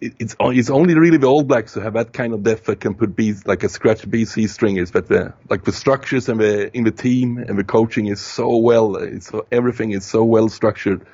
[0.00, 2.94] it's it's only really the All Blacks who have that kind of depth that can
[2.94, 6.84] put B, like a scratch BC Stringers, but the like the structures and the in
[6.84, 11.06] the team and the coaching is so well, it's everything is so well structured.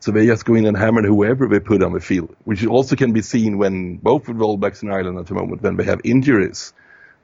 [0.00, 2.94] So they just go in and hammer whoever they put on the field, which also
[2.94, 5.84] can be seen when both the All Blacks in Ireland at the moment when they
[5.84, 6.72] have injuries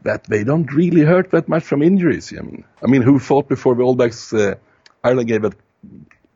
[0.02, 2.32] that they don't really hurt that much from injuries.
[2.36, 4.54] I mean, I mean, who thought before the All Blacks uh,
[5.04, 5.54] Ireland gave that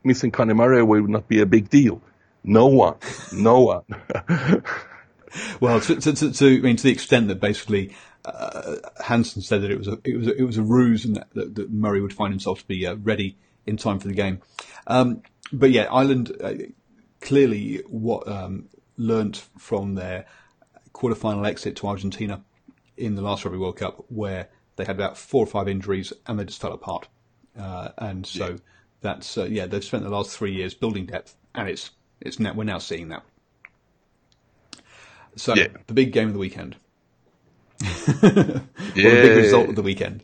[0.03, 2.01] missing Conor Murray would not be a big deal?
[2.47, 2.95] No one,
[3.33, 3.83] no one.
[5.59, 9.63] well, to, to, to, to, I mean, to the extent that basically uh, Hansen said
[9.63, 11.71] that it was a it was a, it was a ruse and that, that, that
[11.71, 14.41] Murray would find himself to be uh, ready in time for the game.
[14.85, 16.53] Um, but yeah, Ireland uh,
[17.19, 20.25] clearly what um, learnt from their
[20.93, 22.43] quarterfinal exit to Argentina
[22.95, 26.39] in the last Rugby World Cup where they had about four or five injuries and
[26.39, 27.07] they just fell apart.
[27.57, 28.57] Uh, and so yeah.
[29.01, 32.53] that's uh, yeah, they've spent the last three years building depth, and it's it's now
[32.53, 33.23] we're now seeing that.
[35.35, 35.67] So yeah.
[35.87, 36.77] the big game of the weekend,
[37.81, 37.89] yeah.
[38.23, 38.63] the
[38.95, 40.23] big result of the weekend: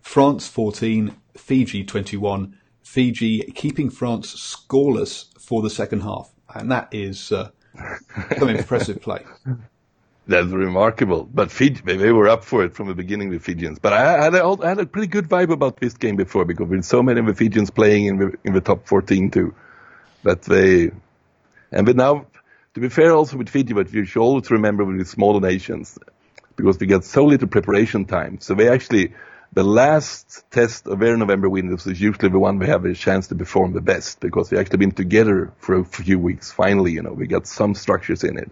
[0.00, 2.58] France fourteen, Fiji twenty one.
[2.82, 7.50] Fiji keeping France scoreless for the second half, and that is uh,
[8.38, 9.24] some impressive play.
[10.26, 11.28] That's remarkable.
[11.32, 13.78] But Fiji, they were up for it from the beginning, the Fijians.
[13.78, 16.68] But I had, a, I had a pretty good vibe about this game before because
[16.68, 19.54] with so many of the Fijians playing in the, in the top 14 too.
[20.22, 20.90] But they,
[21.70, 22.26] and but now,
[22.74, 25.98] to be fair also with Fiji, but you should always remember with smaller nations
[26.56, 28.40] because we get so little preparation time.
[28.40, 29.14] So they actually,
[29.52, 33.28] the last test of their November windows is usually the one we have a chance
[33.28, 36.52] to perform the best because we actually been together for a few weeks.
[36.52, 38.50] Finally, you know, we got some structures in it.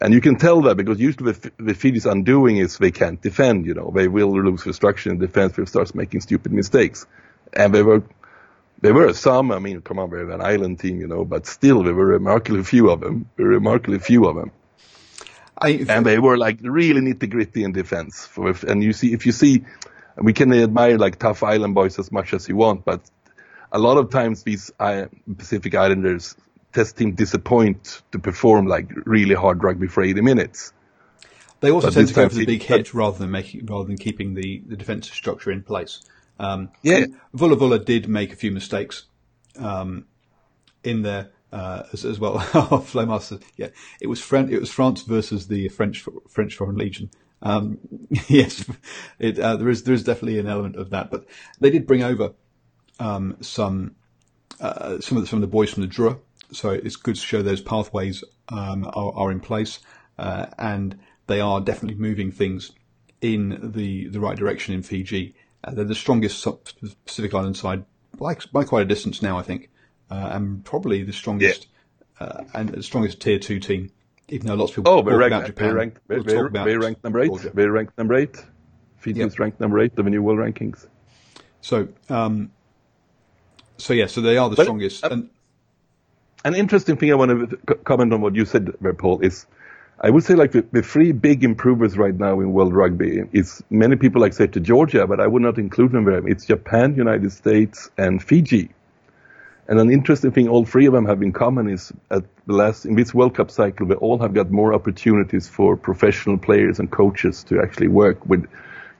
[0.00, 3.66] And you can tell that because usually the, the Fiji's undoing is they can't defend,
[3.66, 3.92] you know.
[3.94, 7.06] They will lose the structure in defense if they start making stupid mistakes.
[7.52, 8.02] And they were,
[8.82, 11.84] there were some, I mean, come on, we're an island team, you know, but still
[11.84, 14.50] there were remarkably few of them, remarkably few of them.
[15.56, 18.26] I, and they were like really nitty gritty in defense.
[18.26, 19.64] For, and you see, if you see,
[20.16, 23.00] we can admire like tough island boys as much as you want, but
[23.70, 25.06] a lot of times these uh,
[25.38, 26.34] Pacific Islanders
[26.72, 30.72] test team disappoint to perform like really hard rugby for 80 minutes.
[31.60, 33.96] They also but tend to go for the big hit rather than making rather than
[33.96, 36.00] keeping the, the defensive structure in place.
[36.42, 39.04] Um, yeah, Vula Vula did make a few mistakes
[39.58, 40.06] um,
[40.82, 42.38] in there uh, as, as, well.
[42.38, 43.68] Flowmaster, yeah,
[44.00, 47.10] it was Fran- it was France versus the French French Foreign Legion.
[47.42, 47.78] Um,
[48.28, 48.64] yes,
[49.18, 51.26] it, uh, there is there is definitely an element of that, but
[51.60, 52.32] they did bring over
[52.98, 53.94] um, some
[54.60, 56.18] uh, some of the, some of the boys from the Drua
[56.52, 59.80] so it's good to show those pathways um, are, are, in place,
[60.18, 62.72] uh, and they are definitely moving things
[63.20, 65.34] in the the right direction in Fiji.
[65.64, 66.46] Uh, they're the strongest
[67.04, 67.84] Pacific Island side
[68.18, 69.70] by, by quite a distance now, I think,
[70.10, 71.66] uh, and probably the strongest
[72.20, 72.26] yeah.
[72.26, 73.90] Uh, and the strongest tier two team.
[74.28, 76.76] Even though lots of people oh, talk ranked, about Japan, ranked, we'll they about they
[76.76, 77.28] ranked number eight.
[77.28, 77.50] Georgia.
[77.52, 78.36] They ranked number eight.
[78.98, 79.38] Fiji yep.
[79.38, 80.86] ranked number eight of the new world rankings.
[81.60, 82.52] So, um,
[83.76, 85.04] so yeah, so they are the but, strongest.
[85.04, 85.30] Uh, and
[86.44, 89.46] an interesting thing I want to comment on what you said, Paul, is
[90.04, 93.62] I would say like the, the, three big improvers right now in world rugby is
[93.70, 96.26] many people like say to Georgia, but I would not include them.
[96.26, 98.70] It's Japan, United States, and Fiji.
[99.68, 102.84] And an interesting thing all three of them have in common is at the last
[102.84, 106.90] in this World Cup cycle, they all have got more opportunities for professional players and
[106.90, 108.48] coaches to actually work with.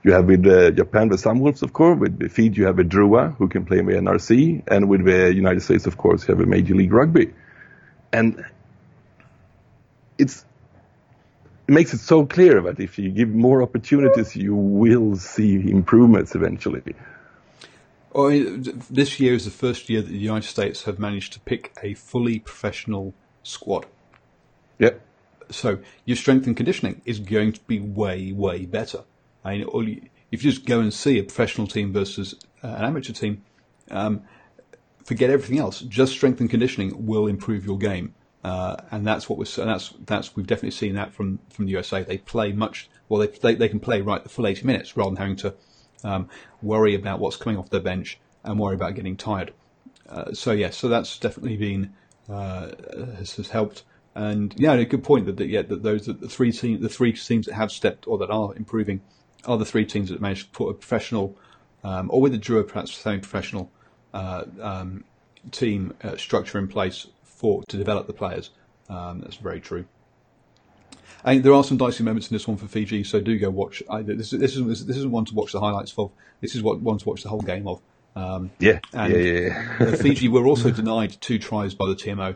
[0.05, 1.97] You have with uh, Japan the Sunwolves, of course.
[1.99, 5.33] With Fiji, you have a Drua who can play in the NRC, and with the
[5.33, 7.33] United States, of course, you have a Major League Rugby
[8.13, 8.45] and
[10.17, 10.45] it's
[11.67, 16.35] it makes it so clear that if you give more opportunities, you will see improvements
[16.35, 16.81] eventually.
[18.11, 18.29] Well,
[18.91, 21.93] this year is the first year that the United States have managed to pick a
[21.95, 23.85] fully professional squad.
[24.77, 24.91] Yeah.
[25.49, 29.03] So your strength and conditioning is going to be way, way better.
[29.43, 32.67] I mean, all you, if you just go and see a professional team versus uh,
[32.67, 33.43] an amateur team,
[33.89, 34.23] um,
[35.03, 35.81] forget everything else.
[35.81, 39.65] Just strength and conditioning will improve your game, uh, and that's what we're.
[39.65, 42.03] That's that's we've definitely seen that from from the USA.
[42.03, 42.89] They play much.
[43.07, 45.53] Well, they they, they can play right the full eighty minutes rather than having to
[46.03, 46.29] um,
[46.61, 49.53] worry about what's coming off their bench and worry about getting tired.
[50.09, 51.93] Uh, so yes, yeah, so that's definitely been
[52.29, 52.71] uh,
[53.17, 53.83] has, has, helped.
[54.15, 57.13] And yeah, a good point that, that yeah that those the three teams the three
[57.13, 59.01] teams that have stepped or that are improving
[59.45, 61.37] are the three teams that managed to put a professional
[61.83, 63.71] um, or with the Drua perhaps saying professional
[64.13, 65.03] uh, um,
[65.51, 67.07] team uh, structure in place
[67.43, 68.51] for to develop the players.
[68.89, 69.85] Um, that's very true.
[71.25, 73.83] And there are some dicey moments in this one for Fiji, so do go watch.
[73.89, 76.11] I, this, this, isn't, this isn't one to watch the highlights of.
[76.39, 77.81] This is what one to watch the whole game of.
[78.15, 79.77] Um, yeah, yeah, yeah.
[79.79, 79.95] yeah.
[79.95, 82.35] Fiji were also denied two tries by the TMO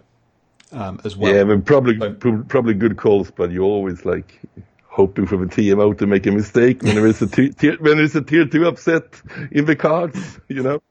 [0.73, 1.33] um, as well.
[1.33, 2.13] Yeah, I mean probably so,
[2.47, 4.41] probably good calls, but you always like
[4.85, 7.97] hoping for the TMO to make a mistake when there is a tier, tier, when
[7.97, 10.81] there's a tier two upset in the cards, you know.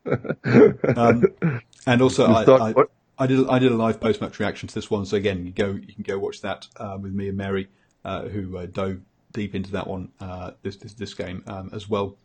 [0.97, 1.25] um,
[1.87, 2.83] and also, I, start, I,
[3.19, 5.53] I, did I did a live post match reaction to this one, so again, you
[5.53, 7.69] go you can go watch that uh, with me and Mary,
[8.05, 9.01] uh, who uh, dove
[9.33, 12.17] deep into that one uh, this, this, this game um, as well.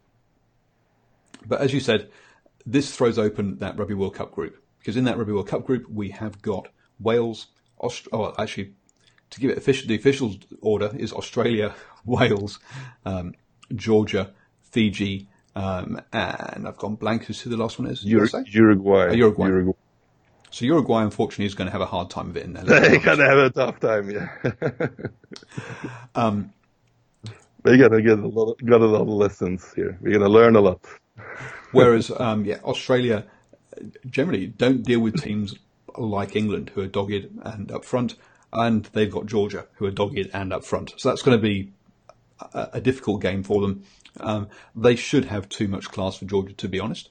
[1.46, 2.10] But as you said,
[2.66, 5.90] this throws open that Rugby World Cup group because in that Rugby World Cup group
[5.90, 6.68] we have got
[7.00, 7.48] Wales,
[7.80, 8.74] Aust- oh, actually,
[9.30, 11.74] to give it official, the official order is Australia,
[12.06, 12.60] Wales,
[13.06, 13.34] um,
[13.76, 18.06] Georgia, Fiji, um, and I've gone blank as to the last one is.
[18.06, 19.10] Ur- Uruguay.
[19.10, 19.48] Uh, Uruguay.
[19.48, 19.74] Uruguay.
[20.52, 22.64] So Uruguay, unfortunately, is going to have a hard time of it in there.
[22.66, 24.28] They're going to have a tough time, yeah.
[26.16, 26.52] um,
[27.64, 29.98] We're going to get a lot, of, got a lot of lessons here.
[30.02, 30.82] We're going to learn a lot.
[31.72, 33.26] Whereas, um, yeah, Australia
[34.06, 35.56] generally don't deal with teams
[35.98, 38.16] like England who are dogged and up front,
[38.52, 40.94] and they've got Georgia who are dogged and up front.
[40.98, 41.72] So that's going to be
[42.54, 43.84] a, a difficult game for them.
[44.20, 47.10] Um, they should have too much class for Georgia, to be honest.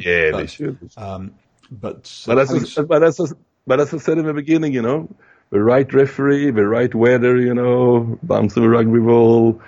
[0.00, 0.90] Yeah, but, they should.
[0.96, 1.34] Um,
[1.80, 3.34] but but as, I, but, as
[3.66, 5.08] but as I said in the beginning, you know,
[5.50, 9.60] the right referee, the right weather, you know, bounce of a rugby ball,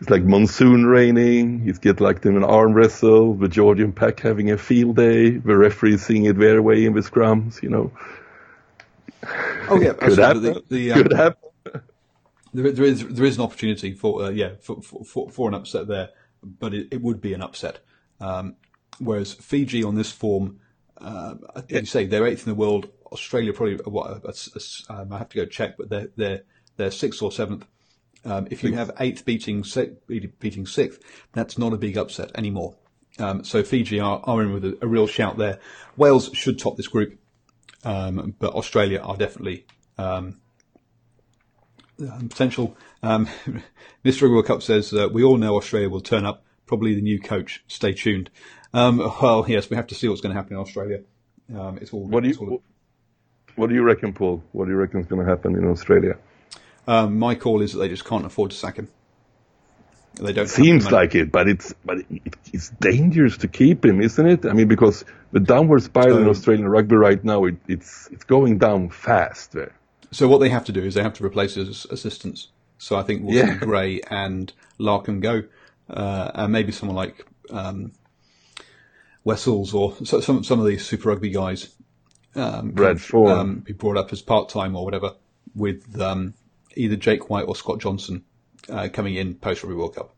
[0.00, 1.60] it's like monsoon raining.
[1.60, 3.34] He's get like in an arm wrestle.
[3.34, 5.30] The Georgian pack having a field day.
[5.30, 7.62] The referee seeing it their way in the scrums.
[7.62, 7.92] You know.
[9.68, 10.42] Oh yeah, could happen.
[10.42, 11.50] The, the, um, could happen.
[12.54, 15.88] There, there is there is an opportunity for uh, yeah for, for, for an upset
[15.88, 17.80] there, but it, it would be an upset.
[18.20, 18.54] Um,
[19.00, 20.60] whereas Fiji on this form,
[20.98, 21.34] uh,
[21.68, 22.88] you say they're eighth in the world.
[23.12, 24.10] Australia probably what
[24.88, 26.42] um, I have to go check, but they're they're
[26.76, 27.66] they're sixth or seventh.
[28.24, 29.64] Um, if you have eighth beating
[30.06, 31.00] beating sixth,
[31.32, 32.74] that's not a big upset anymore.
[33.18, 35.58] Um, so Fiji are, are in with a, a, real shout there.
[35.96, 37.18] Wales should top this group,
[37.84, 39.64] um, but Australia are definitely
[39.96, 40.40] um,
[41.98, 42.76] potential.
[43.02, 43.28] Um,
[44.04, 44.30] Mr.
[44.30, 46.44] World Cup says uh, we all know Australia will turn up.
[46.66, 47.62] Probably the new coach.
[47.68, 48.28] Stay tuned.
[48.76, 51.00] Well, yes, we have to see what's going to happen in Australia.
[51.48, 52.04] it's all.
[52.04, 52.36] What do you?
[52.38, 52.62] All,
[53.56, 54.42] what do you reckon, Paul?
[54.52, 56.16] What do you reckon is going to happen in Australia?
[56.86, 58.88] Um, my call is that they just can't afford to sack him.
[60.14, 60.48] They don't.
[60.48, 64.46] Seems like it, but it's but it, it's dangerous to keep him, isn't it?
[64.46, 68.58] I mean, because the downward spiral in Australian rugby right now, it, it's it's going
[68.58, 69.74] down fast there.
[70.12, 72.48] So what they have to do is they have to replace his assistants.
[72.78, 73.56] So I think we'll yeah.
[73.56, 75.42] Grey and Larkham go,
[75.90, 77.92] uh, and maybe someone like um,
[79.26, 81.74] Wessels or some some of these Super Rugby guys.
[82.36, 83.38] Um, Brad Thorn.
[83.38, 85.14] Um, be brought up as part time or whatever
[85.54, 86.34] with um,
[86.76, 88.24] either Jake White or Scott Johnson
[88.70, 90.14] uh, coming in post Rugby World Cup.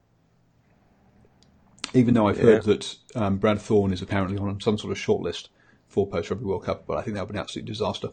[1.94, 2.44] Even though I've yeah.
[2.44, 5.48] heard that um, Brad Thorn is apparently on some sort of shortlist
[5.86, 8.10] for post Rugby World Cup, but I think that would be an absolute disaster.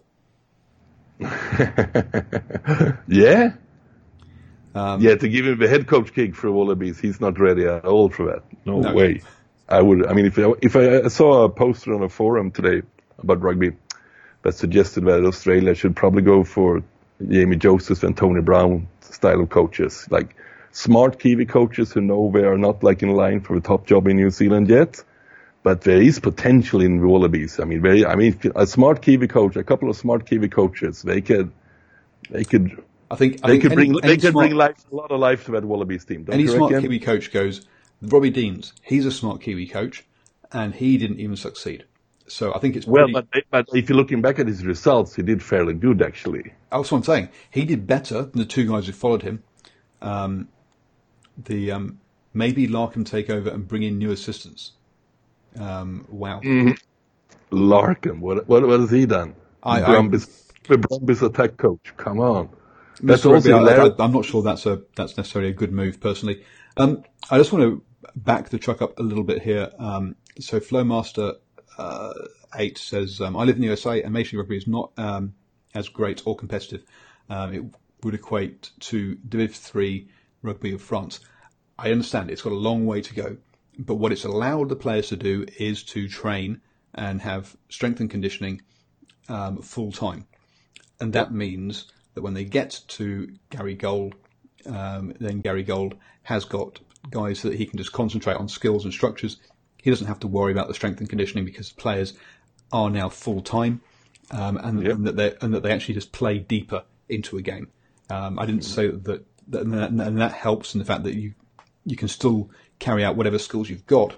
[3.09, 3.55] yeah.
[4.73, 7.83] Um, yeah, to give him the head coach gig for Wallabies, he's not ready at
[7.83, 8.43] all for that.
[8.65, 8.93] No, no.
[8.93, 9.21] way.
[9.67, 10.05] I would.
[10.05, 12.83] I mean, if I, if I saw a poster on a forum today
[13.19, 13.71] about rugby
[14.43, 16.83] that suggested that Australia should probably go for
[17.27, 20.35] Jamie Joseph and Tony Brown style of coaches, like
[20.71, 24.07] smart Kiwi coaches who know they are not like in line for a top job
[24.07, 25.03] in New Zealand yet,
[25.63, 27.59] but there is potential in the Wallabies.
[27.59, 31.01] I mean, very, I mean, a smart Kiwi coach, a couple of smart Kiwi coaches,
[31.01, 31.51] they could,
[32.29, 32.83] they could.
[33.09, 35.11] I think they I think could bring any they could smart, bring life, a lot
[35.11, 36.27] of life to that Wallabies team.
[36.31, 36.71] any smart?
[36.71, 37.65] Kiwi coach goes,
[38.01, 40.05] Robbie Deans, he's a smart Kiwi coach,
[40.51, 41.85] and he didn't even succeed.
[42.27, 45.21] So I think it's well, but, but if you're looking back at his results, he
[45.21, 46.53] did fairly good actually.
[46.71, 47.29] That's what I'm saying.
[47.51, 49.43] He did better than the two guys who followed him.
[50.01, 50.47] Um,
[51.37, 51.99] the um,
[52.33, 54.71] maybe Larkham take over and bring in new assistants.
[55.59, 56.71] Um, wow, mm-hmm.
[57.55, 59.35] Larkham, what, what what has he done?
[59.61, 61.93] I, the Brumbies, the Brumbies attack coach.
[61.95, 62.49] Come on,
[63.01, 66.43] that's also I, am not sure that's a that's necessarily a good move personally.
[66.77, 67.83] Um, I just want to
[68.15, 69.71] back the truck up a little bit here.
[69.79, 71.35] Um, so Flowmaster
[71.77, 72.13] uh,
[72.53, 75.33] 8 says, um, I live in the USA and Major Rugby is not um,
[75.73, 76.83] as great or competitive.
[77.29, 77.63] Um, it
[78.03, 80.09] would equate to Div 3
[80.41, 81.21] Rugby of France.
[81.79, 83.37] I understand it's got a long way to go,
[83.77, 86.61] but what it's allowed the players to do is to train
[86.93, 88.61] and have strength and conditioning
[89.27, 90.27] um, full time.
[90.99, 94.15] And that means that when they get to Gary Gold,
[94.67, 98.93] um, then Gary Gold has got guys that he can just concentrate on skills and
[98.93, 99.37] structures.
[99.81, 102.13] He doesn't have to worry about the strength and conditioning because players
[102.71, 103.81] are now full time,
[104.31, 104.93] um, and, yep.
[104.93, 107.67] and, that they and that they actually just play deeper into a game.
[108.09, 111.15] Um, I didn't say that, that, and that, and that helps in the fact that
[111.15, 111.33] you
[111.85, 112.49] you can still
[112.79, 114.15] carry out whatever skills you've got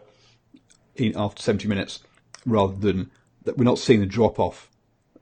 [0.95, 1.99] in, after 70 minutes,
[2.45, 3.11] rather than
[3.43, 4.69] that we're not seeing the drop off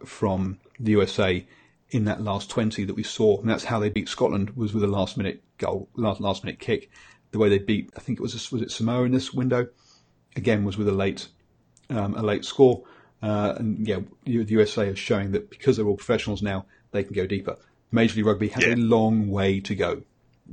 [0.06, 1.46] from the USA
[1.92, 3.40] in that last 20 that we saw.
[3.40, 6.60] And that's how they beat Scotland was with a last minute goal, last, last minute
[6.60, 6.90] kick.
[7.32, 9.68] The way they beat, I think it was, was it Samoa in this window?
[10.36, 11.28] Again, was with a late,
[11.90, 12.84] um, a late score.
[13.22, 17.14] Uh, and yeah, the USA is showing that because they're all professionals now, they can
[17.14, 17.58] go deeper.
[17.92, 18.76] Major League Rugby has yeah.
[18.76, 20.02] a long way to go.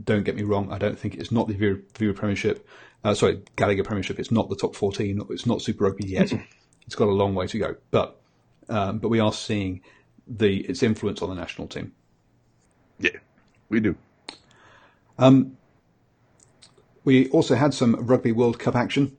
[0.05, 0.73] Don't get me wrong.
[0.73, 2.67] I don't think it's not the Aviva Premiership.
[3.05, 4.19] Uh, sorry, Gallagher Premiership.
[4.19, 5.23] It's not the top 14.
[5.31, 6.33] It's not Super Rugby yet.
[6.87, 7.77] it's got a long way to go.
[7.91, 8.21] But,
[8.69, 9.83] um, but we are seeing
[10.27, 11.93] the its influence on the national team.
[12.99, 13.19] Yeah,
[13.69, 13.97] we do.
[15.19, 15.57] Um,
[17.05, 19.17] we also had some Rugby World Cup action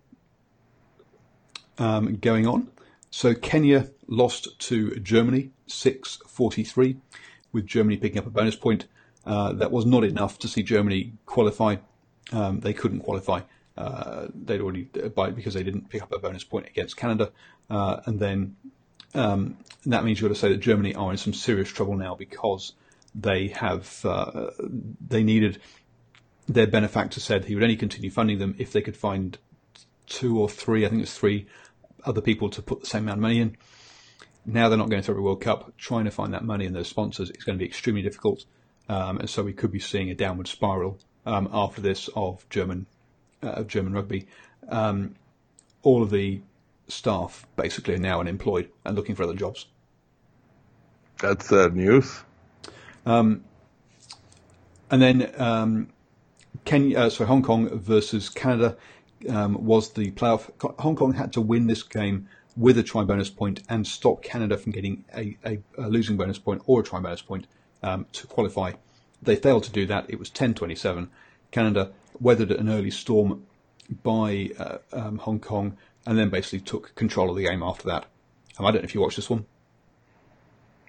[1.78, 2.70] um, going on.
[3.10, 6.98] So Kenya lost to Germany 6-43,
[7.52, 8.88] with Germany picking up a bonus point.
[9.26, 11.78] Uh, that was not enough to see Germany qualify.
[12.32, 13.42] Um, they couldn't qualify.
[13.78, 14.84] Uh, they'd already
[15.16, 17.32] by because they didn't pick up a bonus point against Canada,
[17.70, 18.56] uh, and then
[19.14, 22.16] um, that means you've got to say that Germany are in some serious trouble now
[22.16, 22.74] because
[23.16, 24.50] they have uh,
[25.08, 25.60] they needed
[26.48, 29.38] their benefactor said he would only continue funding them if they could find
[30.08, 31.48] two or three, I think it's three
[32.06, 33.58] other people to put the same amount of money in.
[34.46, 35.76] Now they're not going through a World Cup.
[35.78, 38.44] Trying to find that money and those sponsors is going to be extremely difficult.
[38.90, 42.86] Um, and so we could be seeing a downward spiral um, after this of German
[43.42, 44.28] uh, of German rugby.
[44.68, 45.16] Um,
[45.82, 46.42] all of the
[46.88, 49.68] staff basically are now unemployed and looking for other jobs.
[51.20, 52.22] That's sad news.
[53.06, 53.44] Um,
[54.92, 55.90] and then um,
[56.66, 58.78] Kenya, uh, sorry, Hong Kong versus Canada
[59.30, 60.50] um, was the playoff.
[60.80, 64.58] Hong Kong had to win this game with a try bonus point and stop Canada
[64.58, 67.48] from getting a, a, a losing bonus point or a try bonus point
[67.82, 68.74] um, to qualify.
[69.22, 70.06] They failed to do that.
[70.10, 71.08] It was 10-27.
[71.52, 73.46] Canada weathered an early storm
[74.04, 78.06] by uh, um, Hong Kong and then basically took control of the game after that.
[78.58, 79.46] Um, I don't know if you watched this one.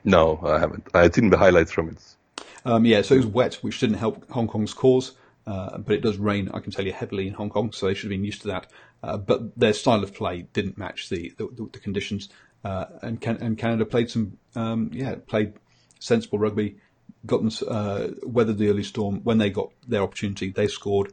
[0.04, 0.86] No, I haven't.
[0.92, 2.16] I've seen the highlights from it.
[2.64, 5.12] Um, yeah, so it was wet, which didn't help Hong Kong's cause.
[5.46, 7.94] Uh, but it does rain, I can tell you, heavily in Hong Kong, so they
[7.94, 8.66] should have been used to that.
[9.02, 12.30] Uh, but their style of play didn't match the the, the conditions,
[12.64, 15.52] uh, and, Can- and Canada played some, um, yeah, played
[15.98, 16.78] sensible rugby,
[17.26, 19.20] got them uh, weathered the early storm.
[19.22, 21.12] When they got their opportunity, they scored,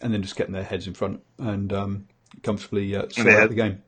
[0.00, 2.08] and then just getting their heads in front and um,
[2.42, 3.82] comfortably uh, out the game.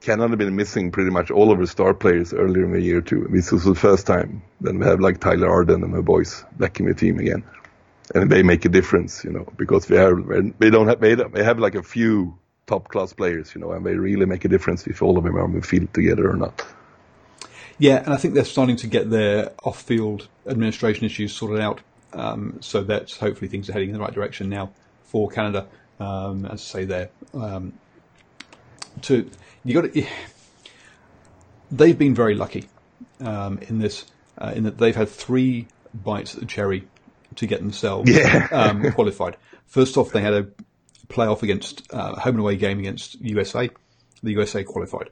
[0.00, 3.26] Canada been missing pretty much all of our star players earlier in the year too.
[3.30, 4.42] This was the first time.
[4.60, 7.42] Then we have like Tyler Ardron and my boys back in the team again
[8.14, 10.20] and they make a difference, you know, because they are
[10.58, 13.84] they don't have they, they have like a few top class players, you know, and
[13.84, 16.36] they really make a difference if all of them are on the field together or
[16.36, 16.64] not.
[17.78, 21.80] Yeah, and I think they're starting to get their off field administration issues sorted out.
[22.12, 24.72] Um, so that's hopefully things are heading in the right direction now
[25.04, 25.68] for Canada.
[26.00, 27.72] Um, as I say, there um,
[29.02, 29.28] to
[29.64, 30.06] you got to.
[31.70, 32.68] They've been very lucky
[33.20, 34.06] um, in this,
[34.38, 36.88] uh, in that they've had three bites at the cherry
[37.36, 38.48] to get themselves yeah.
[38.50, 39.36] um, qualified.
[39.66, 40.48] First off, they had a
[41.08, 43.68] playoff against uh, home and away game against USA.
[44.22, 45.10] The USA qualified.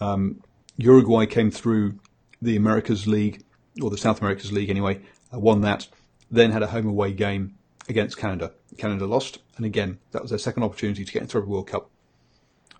[0.00, 0.42] Um,
[0.76, 1.98] Uruguay came through
[2.42, 3.42] the Americas League
[3.82, 5.00] or the South Americas League anyway,
[5.32, 5.86] uh, won that.
[6.30, 7.54] Then had a home away game
[7.88, 8.52] against Canada.
[8.76, 11.90] Canada lost, and again that was their second opportunity to get into a World Cup.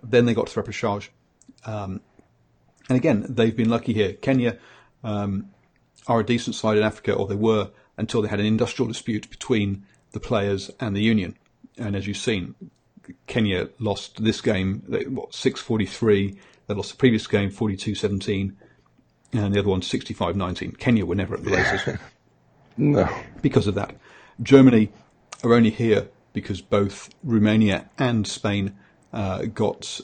[0.02, 1.08] Then they got to repechage,
[1.64, 2.00] um,
[2.88, 4.12] and again they've been lucky here.
[4.12, 4.58] Kenya
[5.02, 5.50] um,
[6.06, 9.30] are a decent side in Africa, or they were until they had an industrial dispute
[9.30, 11.36] between the players and the union.
[11.78, 12.54] And as you've seen,
[13.26, 16.38] Kenya lost this game, what, 6-43.
[16.66, 18.54] They lost the previous game 42-17
[19.32, 20.78] and the other one 65-19.
[20.78, 21.98] Kenya were never at the races.
[22.76, 23.08] no.
[23.42, 23.96] Because of that.
[24.42, 24.92] Germany
[25.46, 28.76] are only here because both Romania and Spain
[29.12, 30.00] uh, got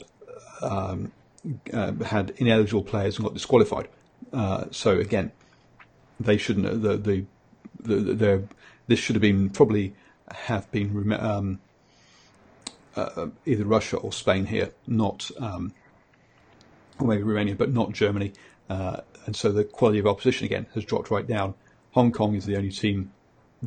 [0.61, 1.11] um,
[1.71, 3.87] uh, had ineligible players and got disqualified.
[4.31, 5.31] Uh, so again,
[6.19, 6.81] they shouldn't.
[6.81, 7.25] The, the
[7.79, 8.43] the, the,
[8.87, 9.93] this should have been probably
[10.31, 11.59] have been um,
[12.95, 15.73] uh, either Russia or Spain here, not um,
[16.99, 18.33] or maybe Romania, but not Germany.
[18.69, 21.53] Uh, and so the quality of opposition again has dropped right down.
[21.91, 23.11] Hong Kong is the only team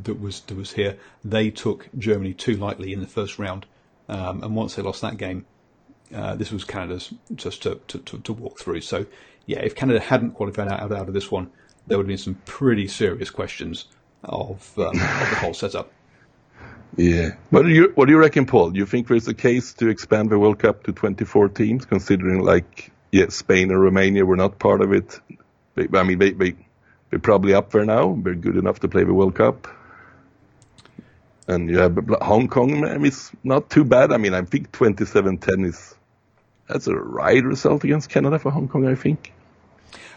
[0.05, 0.99] that was that was here.
[1.25, 3.67] They took Germany too lightly in the first round,
[4.09, 5.47] um, and once they lost that game,
[6.15, 8.81] uh, this was Canada's just to, to, to, to, walk through.
[8.81, 9.07] So,
[9.47, 11.51] yeah, if Canada hadn't qualified out, out of this one,
[11.87, 13.87] there would have been some pretty serious questions
[14.23, 15.91] of, um, of the whole setup.
[16.97, 17.31] Yeah.
[17.51, 18.71] What do you what do you reckon, Paul?
[18.71, 22.41] Do you think there's a case to expand the World Cup to 24 teams, considering
[22.41, 25.21] like yeah, Spain and Romania were not part of it?
[25.77, 26.55] I mean, they, they,
[27.11, 28.19] they're probably up there now.
[28.23, 29.67] They're good enough to play the World Cup.
[31.49, 34.13] And you have Hong Kong, I mean, it's not too bad.
[34.13, 35.95] I mean, I think 27-10 is,
[36.69, 39.33] that's a right result against Canada for Hong Kong, I think.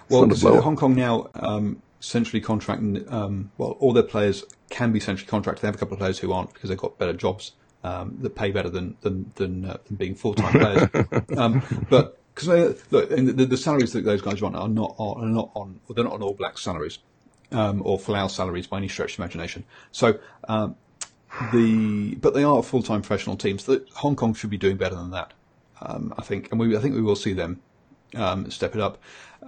[0.09, 0.27] Well,
[0.61, 5.61] Hong Kong now um, centrally contracting, um, well, all their players can be centrally contracted.
[5.61, 7.51] They have a couple of players who aren't because they've got better jobs
[7.83, 10.89] um, that pay better than than than, uh, than being full time players.
[11.37, 12.47] Um, but because
[12.91, 16.03] look, the, the, salaries that those guys want are not on, are not on they're
[16.03, 16.99] not on All Black salaries
[17.51, 19.63] um, or Folau salaries by any stretch of imagination.
[19.91, 20.75] So um,
[21.53, 23.65] the but they are full time professional teams.
[23.65, 25.33] The, Hong Kong should be doing better than that,
[25.81, 27.61] um, I think, and we I think we will see them
[28.15, 28.97] um, step it up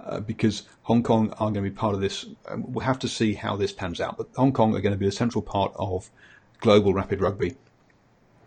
[0.04, 2.26] uh, because Hong Kong are going to be part of this.
[2.48, 4.98] Um, we'll have to see how this pans out, but Hong Kong are going to
[4.98, 6.10] be a central part of
[6.60, 7.56] global rapid rugby.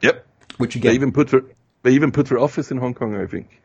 [0.02, 0.26] Yep.
[0.58, 1.44] Which again, they even put their,
[1.84, 3.62] they even put their office in Hong Kong, I think.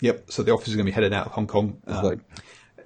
[0.00, 0.30] Yep.
[0.30, 1.80] So the office is going to be headed out of Hong Kong.
[1.86, 2.22] Um,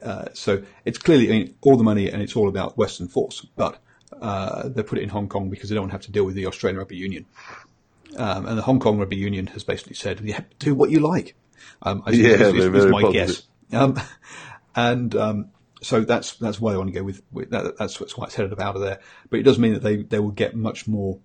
[0.02, 3.46] uh, so it's clearly I mean, all the money and it's all about Western force,
[3.56, 3.78] but
[4.20, 6.46] uh, they put it in Hong Kong because they don't have to deal with the
[6.46, 7.26] Australian Rugby Union.
[8.16, 11.34] Um, and the Hong Kong Rugby Union has basically said, yeah, do what you like.
[11.82, 13.12] Um, I yeah, is, is, is my positive.
[13.12, 13.42] guess.
[13.72, 14.00] Um,
[14.74, 15.50] and um,
[15.82, 18.34] so that's that's why I want to go with, with that, that's, what's why it's
[18.34, 19.00] headed up out of there.
[19.28, 21.18] But it does mean that they, they will get much more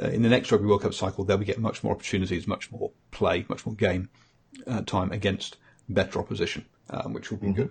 [0.00, 1.24] uh, in the next Rugby World Cup cycle.
[1.24, 4.08] They'll get much more opportunities, much more play, much more game
[4.66, 5.56] uh, time against
[5.88, 7.62] better opposition, um, which will be mm-hmm.
[7.62, 7.70] good.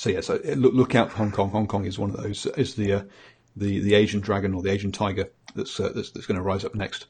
[0.00, 1.50] So yeah, so uh, look, look out for Hong Kong.
[1.50, 3.02] Hong Kong is one of those is the uh,
[3.54, 6.64] the the Asian dragon or the Asian tiger that's uh, that's, that's going to rise
[6.64, 7.04] up next.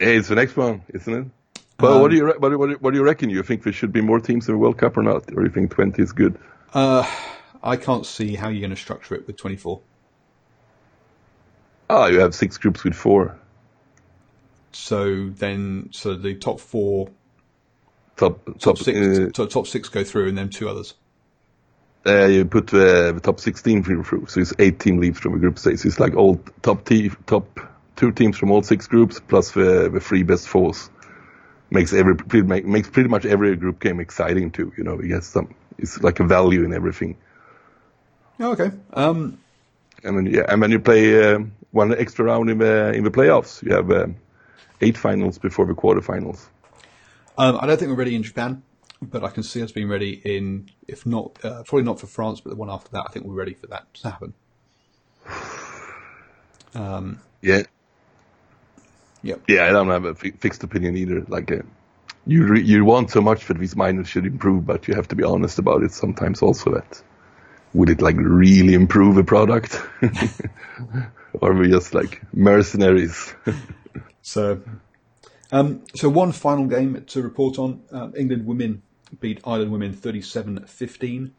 [0.00, 1.62] Hey, it's the next one, isn't it?
[1.76, 3.30] But um, what do you what, what, what do you reckon?
[3.30, 5.42] You think there should be more teams in the World Cup or not, or do
[5.44, 6.36] you think twenty is good?
[6.74, 7.08] Uh,
[7.62, 9.80] I can't see how you're going to structure it with twenty four.
[11.88, 13.38] Ah, you have six groups with four.
[14.72, 17.10] So then, so the top four,
[18.16, 20.94] top top, top six, uh, top, top, six go through, and then two others.
[22.08, 25.38] Uh, you put uh, the top sixteen through, so it's eight team leaves from a
[25.38, 25.80] group stage.
[25.80, 27.60] So it's like all top t- top
[27.96, 30.88] two teams from all six groups plus the, the three best fours
[31.70, 34.72] makes every makes pretty much every group game exciting too.
[34.76, 37.16] You know, it gets some it's like a value in everything.
[38.40, 38.70] Oh, okay.
[38.92, 39.38] Um,
[40.02, 41.40] and then yeah, and when you play uh,
[41.72, 44.06] one extra round in the in the playoffs, you have uh,
[44.80, 46.46] eight finals before the quarterfinals.
[47.36, 48.62] Um, I don't think we're ready in Japan,
[49.00, 52.40] but I can see us being ready in, if not, uh, probably not for France,
[52.40, 53.04] but the one after that.
[53.08, 54.34] I think we're ready for that to happen.
[56.74, 57.62] Um, yeah,
[59.22, 59.42] Yep.
[59.48, 61.24] Yeah, I don't have a f- fixed opinion either.
[61.28, 61.62] Like, uh,
[62.26, 65.16] you re- you want so much that these minors should improve, but you have to
[65.16, 66.42] be honest about it sometimes.
[66.42, 67.02] Also, that
[67.74, 69.82] would it like really improve a product,
[71.34, 73.34] or are we just like mercenaries?
[74.22, 74.62] so,
[75.50, 78.82] um, so one final game to report on: um, England women
[79.20, 81.30] beat Ireland women 37-15.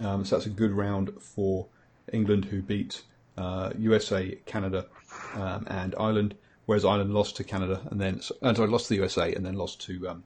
[0.00, 1.68] Um, so that's a good round for
[2.12, 3.02] England, who beat
[3.36, 4.86] uh, USA, Canada,
[5.34, 6.34] um, and Ireland
[6.66, 9.54] whereas Ireland lost to Canada and then uh, sorry, lost to the USA and then
[9.54, 10.24] lost to um,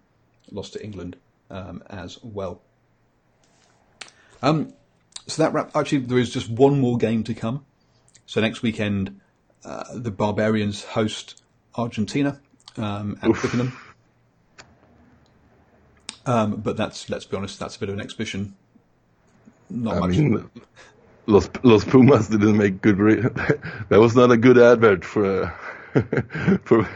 [0.51, 1.17] lost to England
[1.51, 2.63] um, as well.
[4.43, 4.73] Um,
[5.27, 7.65] so that wrap, actually there is just one more game to come.
[8.27, 9.21] So next weekend,
[9.65, 11.43] uh, the Barbarians host
[11.75, 12.41] Argentina
[12.77, 13.41] um, at Oof.
[13.41, 13.77] Twickenham.
[16.27, 18.55] Um, but that's let's be honest, that's a bit of an exhibition.
[19.71, 20.11] Not I much.
[20.11, 20.51] Mean,
[21.27, 22.99] Los Los Pumas didn't make good.
[22.99, 23.21] Re-
[23.89, 25.45] that was not a good advert for.
[25.45, 25.51] Uh,
[26.65, 26.87] for,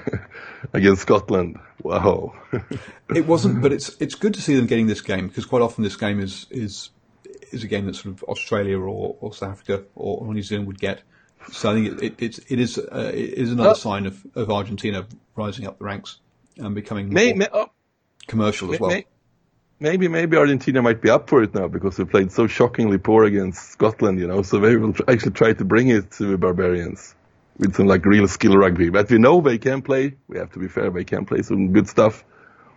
[0.73, 1.59] against Scotland.
[1.83, 2.35] Wow.
[3.15, 5.85] it wasn't, but it's it's good to see them getting this game because quite often
[5.85, 6.91] this game is is
[7.51, 10.67] is a game that sort of Australia or, or South Africa or, or New Zealand
[10.67, 11.03] would get.
[11.51, 14.51] So I think it, it, it is uh, it is another uh, sign of, of
[14.51, 16.19] Argentina rising up the ranks
[16.59, 17.67] and becoming may, may, uh,
[18.27, 19.03] commercial may, as well.
[19.81, 23.25] Maybe maybe Argentina might be up for it now because they played so shockingly poor
[23.25, 24.43] against Scotland, you know.
[24.43, 27.15] So they will actually try to bring it to the barbarians
[27.59, 28.91] with some like real skill rugby.
[28.91, 30.15] But we know they can play.
[30.29, 30.91] We have to be fair.
[30.91, 32.25] They can play some good stuff.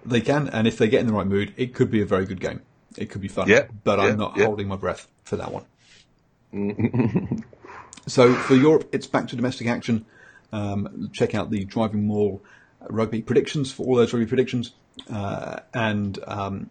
[0.05, 2.25] They can, and if they get in the right mood, it could be a very
[2.25, 2.61] good game.
[2.97, 3.47] It could be fun.
[3.47, 4.45] Yeah, but yeah, I'm not yeah.
[4.45, 5.65] holding my breath for that one.
[8.07, 10.05] so for Europe, it's back to domestic action.
[10.51, 12.43] Um, check out the Driving Maul
[12.89, 14.73] rugby predictions for all those rugby predictions,
[15.09, 16.69] uh, and um,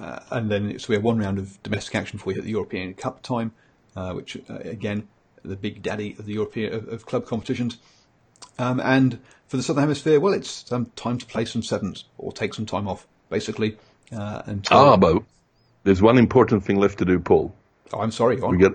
[0.00, 2.50] uh, and then so we have one round of domestic action before we hit the
[2.50, 3.52] European Cup time,
[3.96, 5.06] uh, which uh, again
[5.42, 7.78] the big daddy of the European of, of club competitions.
[8.58, 12.32] Um, and for the Southern Hemisphere, well, it's um, time to play some sevens or
[12.32, 13.76] take some time off, basically.
[14.12, 14.76] Uh, until...
[14.76, 15.22] Ah, but
[15.84, 17.54] there's one important thing left to do, Paul.
[17.92, 18.36] Oh, I'm sorry.
[18.36, 18.72] We get,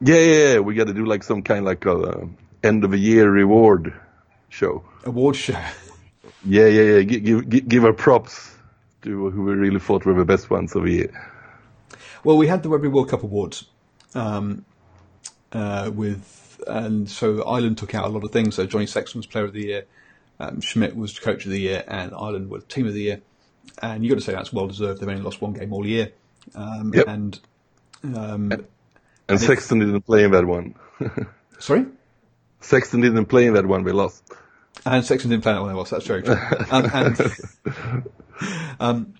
[0.00, 2.26] yeah, yeah, yeah, we got to do like some kind of like a uh,
[2.62, 3.92] end of a year reward
[4.48, 4.84] show.
[5.04, 5.60] Award show.
[6.48, 7.02] Yeah, yeah, yeah.
[7.02, 8.55] Give, give, give our props
[9.02, 11.30] to who we really thought were the best ones of the year.
[12.24, 13.66] Well, we had the Rugby World Cup awards
[14.14, 14.64] um,
[15.52, 18.56] uh, with, and so Ireland took out a lot of things.
[18.56, 19.86] So Johnny Sexton was Player of the Year,
[20.38, 23.22] um, Schmidt was Coach of the Year, and Ireland were Team of the Year.
[23.82, 25.00] And you got to say that's well deserved.
[25.00, 26.12] They've only lost one game all year,
[26.54, 27.08] um, yep.
[27.08, 27.38] and
[28.04, 28.66] um, and,
[29.28, 30.74] and Sexton didn't play in that one.
[31.58, 31.86] Sorry,
[32.60, 33.82] Sexton didn't play in that one.
[33.82, 34.22] We lost.
[34.84, 35.72] And Sexton didn't play in that one.
[35.72, 35.90] They lost.
[35.90, 36.36] That's very true.
[36.70, 38.04] and,
[38.80, 39.14] um,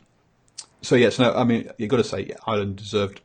[0.83, 3.21] so yes, no, I mean you've got to say yeah, Ireland deserved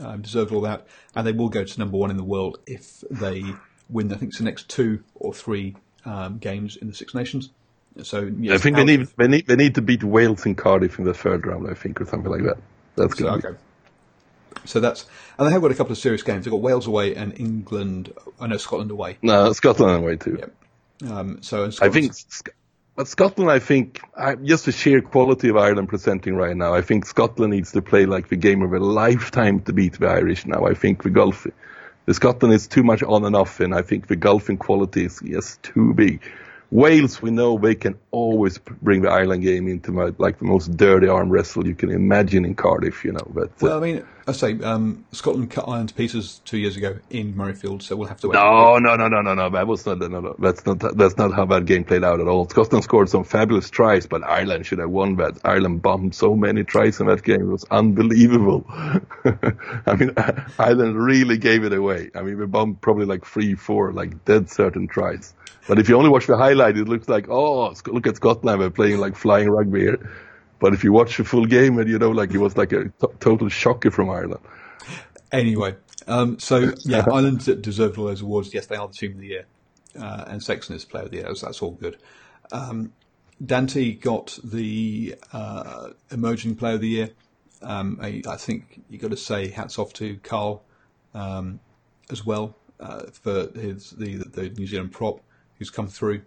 [0.00, 3.02] um, deserved all that, and they will go to number one in the world if
[3.10, 3.44] they
[3.88, 4.12] win.
[4.12, 7.50] I think it's the next two or three um, games in the Six Nations.
[8.02, 10.98] So yes, I think they need, they need they need to beat Wales in Cardiff
[10.98, 11.68] in the third round.
[11.70, 12.58] I think or something like that.
[12.96, 13.26] That's good.
[13.26, 13.58] So, okay.
[14.64, 15.06] So that's
[15.38, 16.44] and they have got a couple of serious games.
[16.44, 18.12] They've got Wales away and England.
[18.40, 19.18] I know Scotland away.
[19.22, 20.38] No, Scotland away too.
[20.40, 21.10] Yep.
[21.10, 22.14] Um, so I think
[22.96, 24.00] but Scotland, I think,
[24.44, 28.06] just the sheer quality of Ireland presenting right now, I think Scotland needs to play
[28.06, 30.66] like the game of a lifetime to beat the Irish now.
[30.66, 31.46] I think the Gulf,
[32.06, 35.04] the Scotland is too much on and off, and I think the Gulf in quality
[35.06, 36.22] is just too big.
[36.70, 40.76] Wales, we know they can always bring the Ireland game into my, like the most
[40.76, 43.26] dirty arm wrestle you can imagine in Cardiff, you know.
[43.28, 46.78] But uh, well, I mean, I say um, Scotland cut Ireland to pieces two years
[46.78, 48.34] ago in Murrayfield, so we'll have to wait.
[48.34, 49.50] No, no, no, no, no, no.
[49.50, 49.98] That was not.
[49.98, 50.78] No, no, that's not.
[50.96, 52.48] That's not how that game played out at all.
[52.48, 55.38] Scotland scored some fabulous tries, but Ireland should have won that.
[55.44, 58.64] Ireland bombed so many tries in that game; it was unbelievable.
[58.68, 60.12] I mean,
[60.58, 62.10] Ireland really gave it away.
[62.14, 65.34] I mean, we bombed probably like three, four, like dead certain tries.
[65.68, 68.70] But if you only watch the highlight, it looks like, oh, look at Scotland, they're
[68.70, 70.10] playing like flying rugby here.
[70.64, 72.84] But if you watch the full game, and you know, like it was like a
[72.84, 74.40] t- total shocker from Ireland.
[75.30, 78.54] Anyway, um, so yeah, Ireland deserved all those awards.
[78.54, 79.46] Yes, they are the team of the year,
[80.00, 81.34] uh, and Sexton is player of the year.
[81.34, 81.98] So that's all good.
[82.50, 82.94] Um,
[83.44, 87.10] Dyantyi got the uh, emerging player of the year.
[87.60, 90.64] Um, I, I, think you got to say hats off to Karl
[91.12, 91.60] um,
[92.08, 95.20] as well uh, for his the the New Zealand prop
[95.58, 96.22] who's come through,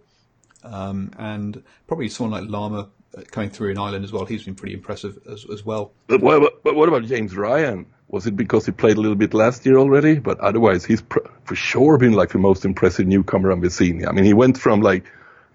[0.62, 2.86] um, and probably someone like Larmour
[3.30, 4.24] coming through in Ireland as well.
[4.24, 5.92] He's been pretty impressive as, as well.
[6.06, 7.86] But what, but what about James Ryan?
[8.08, 10.18] Was it because he played a little bit last year already?
[10.18, 14.06] But otherwise, he's pr- for sure been like the most impressive newcomer on the scene.
[14.06, 15.04] I mean, he went from like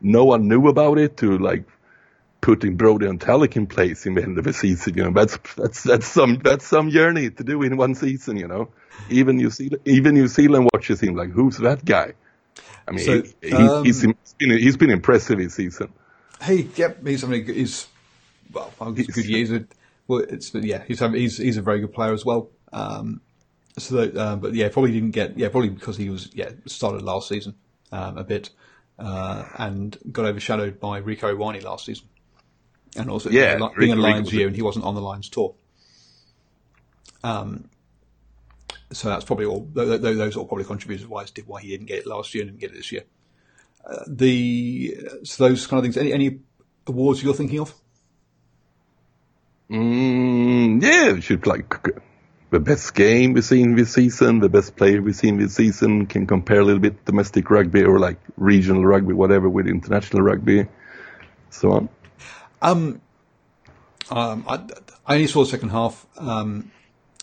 [0.02, 1.64] no one knew about it to like
[2.42, 4.96] putting Brodie Retallick in place in the end of the season.
[4.96, 8.38] You know, that's that's that's some that's some journey to do in one season.
[8.38, 8.70] You know,
[9.10, 12.14] even New Zealand even New Zealand watches him like, who's that guy?
[12.88, 15.94] I mean, so, he, um, he's, been, he's been impressive this season.
[16.44, 17.88] Hey, yep, he's having a, he's
[18.52, 19.68] well, he's a good year.
[20.08, 22.50] Well, it's yeah, he's having, he's he's a very good player as well.
[22.74, 23.22] Um,
[23.78, 27.02] so, that, um, but yeah, probably didn't get yeah, probably because he was yeah started
[27.02, 27.56] last season
[27.92, 28.50] um, a bit
[29.00, 32.08] uh, and got overshadowed by Rieko Ioane last season,
[32.96, 35.56] and also yeah, being a Lions year and he wasn't on the Lions tour.
[37.24, 37.70] Um,
[38.92, 39.68] so that's probably all.
[39.74, 42.72] Those all probably contributed why why he didn't get it last year and didn't get
[42.72, 43.04] it this year.
[43.86, 45.98] Uh, the so those kind of things.
[45.98, 46.40] Any any
[46.88, 47.74] awards you're thinking of?
[49.70, 51.76] Mm, yeah, should like
[52.50, 56.06] the best game we've seen this season, the best player we've seen this season.
[56.06, 60.68] Can compare a little bit domestic rugby or like regional rugby, whatever, with international rugby,
[61.50, 61.90] so on.
[62.62, 63.02] Um,
[64.10, 64.62] um, I,
[65.06, 66.06] I only saw the second half.
[66.18, 66.72] Um,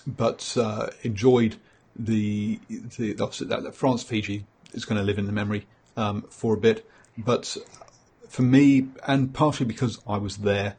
[0.07, 1.57] but uh, enjoyed
[1.97, 5.67] the the, the that France Fiji is going to live in the memory
[6.01, 6.89] um, for a bit.
[7.19, 7.57] But
[8.29, 10.77] for me, and partially because I was there,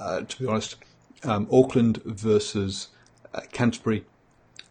[0.00, 0.76] uh, to be honest,
[1.24, 2.88] um, Auckland versus
[3.34, 4.04] uh, Canterbury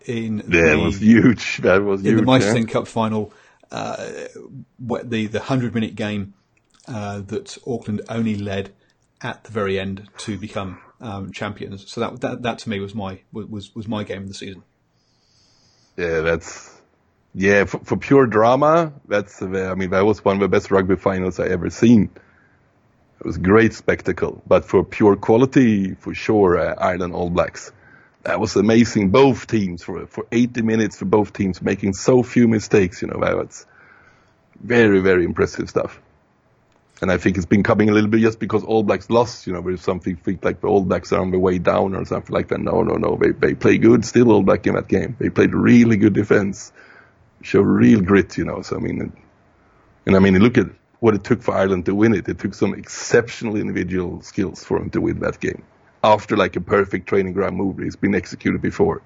[0.06, 1.58] in yeah, the, was huge.
[1.58, 2.74] That was in huge, the Mitre 10 yeah.
[2.74, 3.34] Cup final,
[3.72, 4.28] uh,
[4.80, 6.34] the the hundred minute game
[6.88, 8.74] uh, that Auckland only led
[9.22, 11.92] at the very end to become um, champions.
[11.92, 14.64] So that, that that to me was my was was my game of the season.
[15.98, 16.75] Yeah, that's
[17.36, 18.94] yeah for, for pure drama.
[19.08, 22.10] That's I mean that was one of the best rugby finals I ever seen.
[23.20, 27.72] It was a great spectacle, but for pure quality, for sure, uh, Ireland All Blacks.
[28.24, 29.12] That was amazing.
[29.12, 33.02] Both teams for for 80 minutes for both teams making so few mistakes.
[33.02, 33.66] You know, that was
[34.62, 36.02] Very, very impressive stuff.
[37.02, 39.54] And I think it's been coming a little bit just because All Blacks lost, you
[39.54, 42.34] know, there's something think like the All Blacks are on the way down or something
[42.34, 42.62] like that.
[42.62, 43.18] No, no, no.
[43.22, 45.16] They, they play good still All Black in that game.
[45.20, 46.72] They played really good defense,
[47.46, 48.62] show real grit, you know.
[48.62, 49.14] So, I mean,
[50.06, 50.68] and, I mean, look at
[51.00, 52.28] what it took for Ireland to win it.
[52.28, 55.64] It took some exceptional individual skills for them to win that game
[56.04, 57.80] after like a perfect training ground move.
[57.80, 59.02] It's been executed before.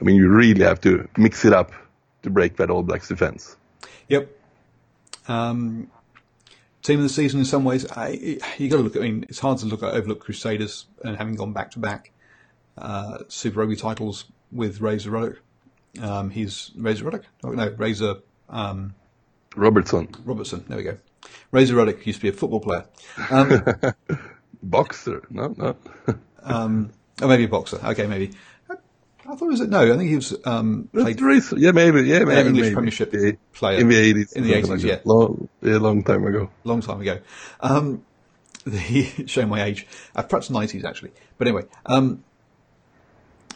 [0.00, 1.72] I mean, you really have to mix it up
[2.22, 3.56] to break that All Blacks defense.
[4.08, 4.30] Yep.
[5.26, 5.90] Um,
[6.82, 7.90] team of the season in some ways.
[7.90, 8.96] I, you got to look.
[8.96, 12.12] I mean, it's hard to look at overlook Crusaders and having gone back to back
[13.28, 15.42] Super Rugby titles with Razor Ruddock.
[16.00, 17.24] Um, he's Razor Ruddock.
[17.44, 18.16] Oh, no, Razor
[18.48, 18.94] um,
[19.56, 20.08] Robertson.
[20.24, 20.64] Robertson.
[20.68, 20.98] There we go.
[21.50, 22.84] Razor Ruddock used to be a football player.
[23.30, 23.62] Um,
[24.62, 25.22] boxer?
[25.30, 25.76] No, no.
[26.42, 27.80] um, oh, maybe a boxer.
[27.84, 28.32] Okay, maybe.
[29.28, 29.92] I thought it was no.
[29.92, 32.74] I think he was um, played yeah, maybe, yeah, maybe English maybe.
[32.74, 33.32] Premiership yeah.
[33.52, 34.32] player in the eighties.
[34.32, 34.82] in the eighties.
[34.82, 36.50] Yeah, long, yeah, long time ago.
[36.64, 37.20] long time ago.
[37.60, 38.04] Um,
[38.64, 39.86] the showing my age,
[40.16, 41.12] uh, perhaps nineties actually.
[41.36, 42.24] But anyway, um,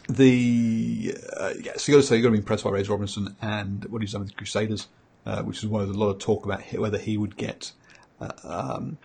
[0.09, 2.91] the uh, yeah, so you got to say you got to be impressed by Razor
[2.91, 4.87] Robinson and what he's done with the Crusaders,
[5.25, 7.71] uh, which is why there's a lot of talk about whether he would get
[8.19, 8.97] uh, um,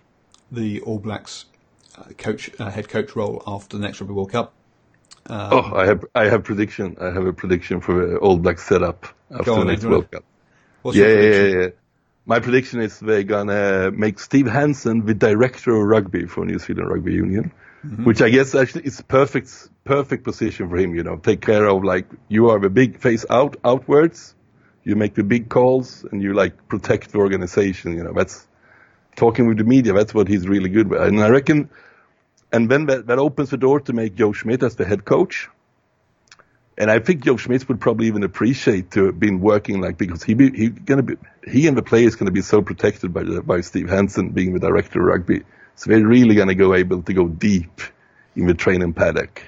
[0.51, 1.47] the All Blacks
[1.97, 4.55] uh, coach uh, head coach role after the next Rugby World Cup.
[5.29, 6.97] oh, I have, I have prediction.
[7.01, 10.25] I have a prediction for the All Black setup after on, the next World Cup.
[10.83, 11.69] What's Yeah, your yeah, yeah, yeah.
[12.27, 16.91] My prediction is they're gonna make Steve Hansen the director of rugby for New Zealand
[16.91, 17.53] Rugby Union,
[17.87, 18.05] Mm-hmm.
[18.05, 20.97] which I guess actually is perfect, perfect position for him.
[20.97, 24.35] You know, take care of like you are the big face out outwards,
[24.83, 27.97] you make the big calls, and you like protect the organization.
[27.97, 28.49] You know, that's
[29.15, 29.93] talking with the media.
[29.93, 31.71] That's what he's really good with, and I reckon.
[32.51, 35.49] And then that, that opens the door to make Joe Schmidt as the head coach.
[36.79, 40.23] And I think Joe Schmidt would probably even appreciate to have been working like because
[40.23, 41.15] he be, he gonna be
[41.47, 45.01] he and the players gonna be so protected by by Steve Hansen being the director
[45.01, 45.45] of rugby.
[45.79, 47.81] So they're really gonna go able to go deep
[48.35, 49.43] in the training paddock,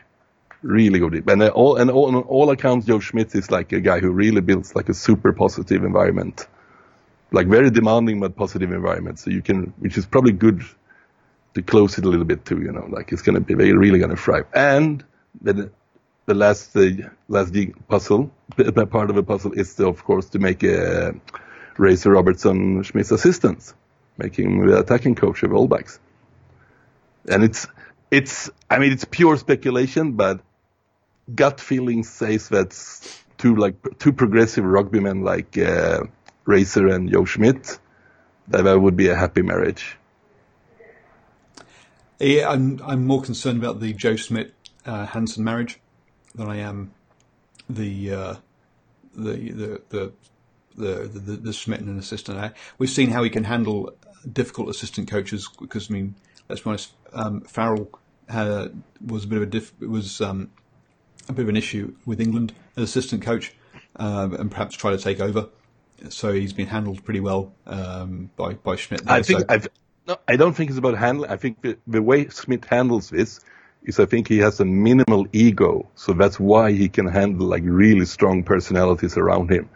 [0.63, 1.27] really go deep.
[1.27, 4.13] And uh, all and all, on all accounts, Joe Schmidt is like a guy who
[4.13, 6.47] really builds like a super positive environment,
[7.33, 9.19] like very demanding but positive environment.
[9.19, 10.63] So you can, which is probably good
[11.55, 12.63] to close it a little bit too.
[12.63, 14.47] You know, like it's gonna be they're really gonna thrive.
[14.55, 15.03] And
[15.41, 15.73] then
[16.27, 17.53] the last the last
[17.89, 21.11] puzzle, part of the puzzle is to, of course to make uh,
[21.77, 23.75] Razor Robertson Schmidt's assistant,
[24.17, 25.99] making the attacking coach of All Blacks.
[27.31, 27.67] And it's
[28.11, 30.41] it's I mean it's pure speculation, but
[31.35, 32.71] gut feeling says that
[33.39, 36.01] two like two progressive rugbymen like uh,
[36.45, 37.79] Razor and Joe Schmidt,
[38.49, 39.97] that that would be a happy marriage.
[42.19, 44.53] Yeah, I'm I'm more concerned about the Joe Schmidt
[44.85, 45.81] uh, Hansen marriage
[46.35, 46.93] than I am
[47.69, 48.35] the uh,
[49.15, 50.13] the the the
[50.77, 52.53] the the, the Schmidt and assistant.
[52.79, 53.95] We've seen how he can handle
[54.31, 56.15] difficult assistant coaches because I mean,
[56.49, 57.89] let's be honest, um, Farrell
[58.29, 60.51] had, was a bit of a diff, was um,
[61.29, 63.55] a bit of an issue with England as assistant coach,
[63.97, 65.49] um, and perhaps try to take over.
[66.09, 69.05] So he's been handled pretty well um, by by Schmidt.
[69.05, 69.15] there.
[69.17, 69.69] I think So- I've,
[70.07, 71.31] no, I don't think it's about handling.
[71.31, 73.41] I think the, the way Schmidt handles this
[73.83, 77.63] is I think he has a minimal ego, so that's why he can handle like
[77.65, 79.69] really strong personalities around him,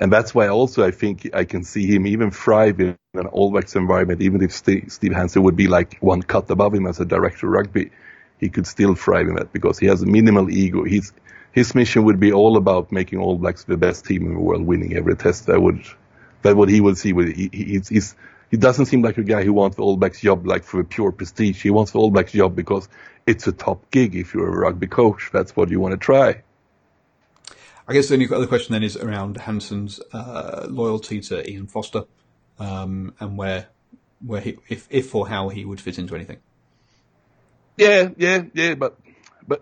[0.00, 3.50] and that's why also I think I can see him even thrive in an All
[3.50, 7.00] Blacks environment, even if Steve, Steve Hansen would be like one cut above him as
[7.00, 7.90] a director of rugby,
[8.38, 10.84] he could still thrive in that because he has a minimal ego.
[10.84, 11.12] He's
[11.52, 14.62] his mission would be all about making All Blacks the best team in the world,
[14.62, 15.46] winning every test.
[15.46, 15.84] That would
[16.42, 18.16] that what he would see with he, he, he's, he's
[18.50, 21.12] he doesn't seem like a guy who wants the All Blacks job like for pure
[21.12, 21.62] prestige.
[21.62, 22.88] He wants the All Blacks job because
[23.26, 24.16] it's a top gig.
[24.16, 26.42] If you're a rugby coach, that's what you want to try.
[27.90, 32.04] I guess the only other question then is around Hansen's uh, loyalty to Ian Foster
[32.60, 33.66] um, and where
[34.24, 36.38] where he, if if or how he would fit into anything.
[37.76, 38.96] Yeah, yeah, yeah, but
[39.48, 39.60] but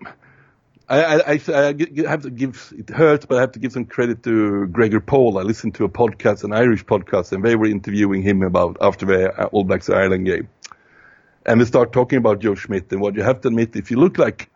[0.90, 1.74] I I, I,
[2.06, 5.38] have to give it hurts, but I have to give some credit to Gregor Paul.
[5.38, 9.06] I listened to a podcast, an Irish podcast, and they were interviewing him about after
[9.06, 10.50] the All Blacks Ireland game,
[11.46, 12.92] and they start talking about Joe Schmidt.
[12.92, 14.50] And what you have to admit, if you look like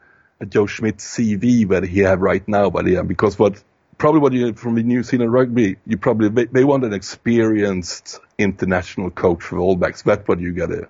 [0.47, 3.63] Joe Schmidt CV that he have right now, but yeah, because what
[3.99, 8.19] probably what you from the New Zealand rugby, you probably they, they want an experienced
[8.39, 10.03] international coach for All Blacks.
[10.03, 10.89] That's what you gotta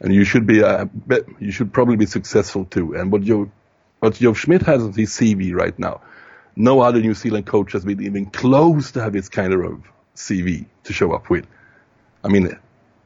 [0.00, 2.94] and you should be uh, be- you should probably be successful too.
[2.94, 3.50] And what Joe
[4.00, 6.00] what Joe Schmidt has on his CV right now,
[6.56, 9.82] no other New Zealand coach has been even close to have this kind of
[10.16, 11.46] CV to show up with.
[12.24, 12.58] I mean,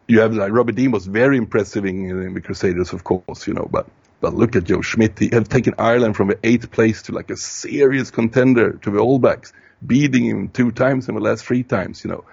[0.07, 3.55] you have like Robert Dean was very impressive in, in the Crusaders, of course, you
[3.55, 3.87] know, but
[4.25, 5.19] but look at Joe Schmidt.
[5.19, 8.99] He have taken Ireland from the eighth place to like a serious contender to the
[8.99, 9.53] All Blacks,
[9.87, 12.25] beating him two times in the last three times, you know.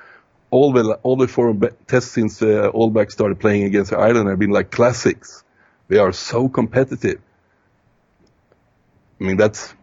[0.52, 1.54] all the all the four
[1.88, 5.44] tests since uh, All Blacks started playing against Ireland have been like classics.
[5.90, 7.20] They are so competitive.
[9.20, 9.74] I mean, that's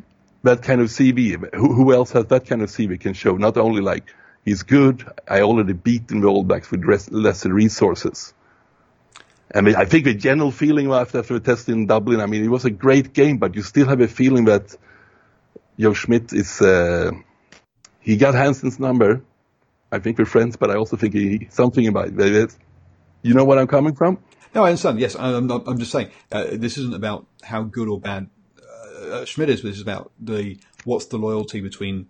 [0.45, 1.37] that kind of CV.
[1.55, 4.15] Who, who else has that kind of CV can show not only like
[4.47, 8.33] he's good, I already beaten the All Blacks with res- lesser resources.
[9.55, 12.45] I mean, I think the general feeling after, after the test in Dublin, I mean,
[12.45, 14.77] it was a great game, but you still have a feeling that
[15.79, 17.13] Joe Schmidt is, uh,
[18.01, 19.23] he got Hansen's number.
[19.91, 22.55] I think we're friends, but I also think he, something about it.
[23.23, 24.19] You know what I'm coming from?
[24.55, 25.01] No, I understand.
[25.01, 28.29] Yes, I'm not, I'm just saying, uh, this isn't about how good or bad
[29.11, 32.09] uh, Schmidt is, this is about the, what's the loyalty between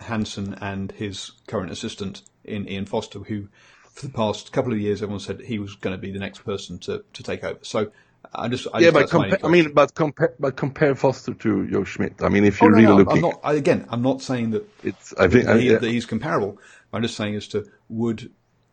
[0.00, 3.48] Hansen and his current assistant in Ian Foster, who
[3.94, 6.40] for the past couple of years, everyone said he was going to be the next
[6.40, 7.60] person to, to take over.
[7.62, 7.92] So
[8.34, 11.68] I just, I yeah, just, but compa- I mean, but compare, but compare Foster to
[11.68, 12.14] Joe Schmidt.
[12.20, 14.20] I mean, if you're oh, no, really no, looking, I'm not, I, again, I'm not
[14.20, 15.78] saying that it's, I think, that, he, yeah.
[15.78, 16.58] that he's comparable.
[16.92, 18.32] I'm just saying as to would,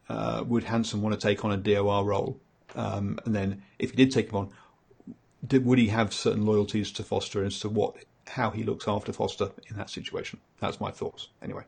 [0.09, 2.39] uh, would Hansen want to take on a DOR role?
[2.76, 4.49] Um, and then if he did take him on,
[5.45, 7.95] did, would he have certain loyalties to Foster as to what,
[8.28, 10.39] how he looks after Foster in that situation?
[10.59, 11.28] That's my thoughts.
[11.43, 11.63] Anyway.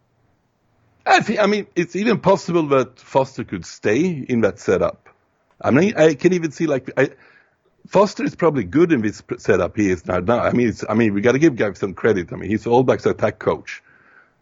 [1.05, 5.09] I think, I mean, it's even possible that Foster could stay in that setup.
[5.61, 7.09] I mean, I can even see like, I,
[7.87, 10.19] Foster is probably good in this setup he is now.
[10.19, 10.39] now.
[10.39, 12.31] I mean, I mean, we got to give guys some credit.
[12.31, 13.83] I mean, he's All Blacks attack coach.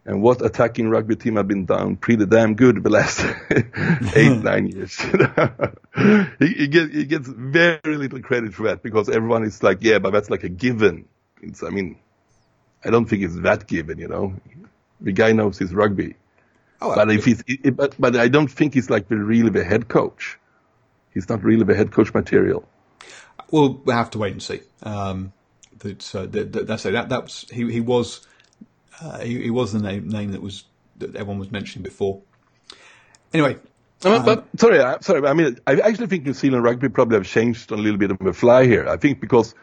[0.04, 3.24] And what attacking rugby team have been done pretty damn good the last
[4.16, 4.98] eight, nine years.
[6.40, 10.00] he, he, gets, he gets very little credit for that because everyone is like, yeah,
[10.00, 11.06] but that's like a given.
[11.40, 11.98] It's, I mean,
[12.84, 14.34] I don't think it's that given, you know.
[15.00, 16.16] The guy knows his rugby.
[16.82, 19.88] Oh, but if he's, but, but I don't think he's like the, really the head
[19.88, 20.38] coach.
[21.14, 22.68] He's not really the head coach material.
[23.50, 24.60] Well, we have to wait and see.
[24.82, 25.32] Um,
[25.78, 27.08] that, uh, that, that, that's that.
[27.08, 27.70] That was he.
[27.70, 28.26] He was
[29.00, 30.64] uh, he, he, was the name name that was
[30.98, 32.22] that everyone was mentioning before.
[33.32, 33.58] Anyway,
[34.04, 35.26] um, but sorry, I, sorry.
[35.26, 38.18] I mean, I actually think New Zealand rugby probably have changed a little bit of
[38.18, 38.88] the fly here.
[38.88, 39.54] I think because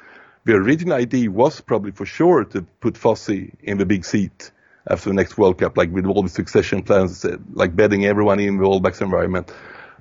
[0.45, 4.51] the original idea was probably for sure to put Fossey in the big seat
[4.89, 8.57] after the next World Cup, like with all the succession plans, like betting everyone in
[8.57, 9.51] the All Blacks environment.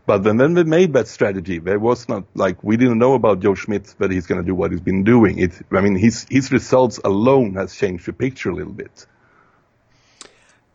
[0.07, 1.59] But then, then we made that strategy.
[1.59, 4.55] There was not like we didn't know about Joe Schmidt that he's going to do
[4.55, 5.39] what he's been doing.
[5.39, 9.07] It, I mean, his his results alone has changed the picture a little bit.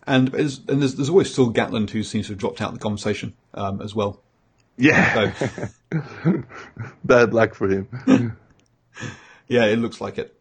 [0.05, 0.51] And, and
[0.81, 3.81] there's, there's always still Gatland who seems to have dropped out of the conversation um,
[3.81, 4.21] as well.
[4.77, 5.33] Yeah.
[5.33, 5.63] So.
[7.03, 7.87] Bad luck for him.
[9.47, 10.35] yeah, it looks like it.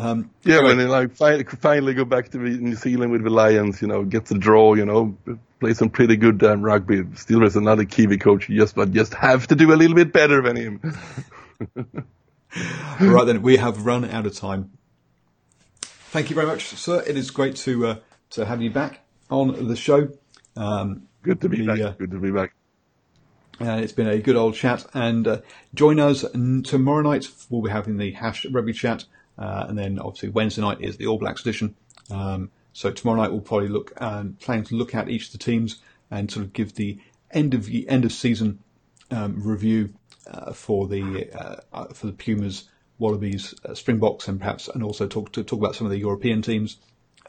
[0.00, 3.82] Um, yeah, when he like finally, finally go back to New Zealand with the Lions,
[3.82, 5.16] you know, get the draw, you know,
[5.58, 7.02] play some pretty good um, rugby.
[7.14, 8.48] Still, there's another Kiwi coach.
[8.48, 10.80] You just, but just have to do a little bit better than him.
[13.00, 14.70] right then, we have run out of time.
[15.82, 17.02] Thank you very much, sir.
[17.06, 17.96] It is great to uh,
[18.30, 20.08] to have you back on the show.
[20.56, 21.80] Um, good to be the, back.
[21.80, 22.54] Uh, good to be back.
[23.60, 24.86] And it's been a good old chat.
[24.94, 25.40] And uh,
[25.74, 26.24] join us
[26.64, 27.26] tomorrow night.
[27.50, 29.04] We'll be having the hash rugby chat.
[29.38, 31.74] Uh, and then obviously Wednesday night is the All Blacks edition.
[32.10, 35.38] Um, so tomorrow night we'll probably look um, plan to look at each of the
[35.38, 35.80] teams
[36.10, 36.98] and sort of give the
[37.30, 38.58] end of end of season
[39.10, 39.94] um, review
[40.30, 42.68] uh, for the uh, uh for the Pumas,
[42.98, 46.42] Wallabies, uh, Springboks, and perhaps and also talk to talk about some of the European
[46.42, 46.78] teams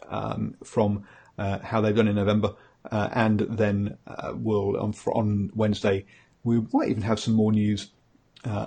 [0.08, 1.06] um, from
[1.38, 2.56] uh, how they've done in November.
[2.92, 3.98] and then
[4.34, 6.06] we'll on, on Wednesday
[6.44, 7.92] we might even have some more news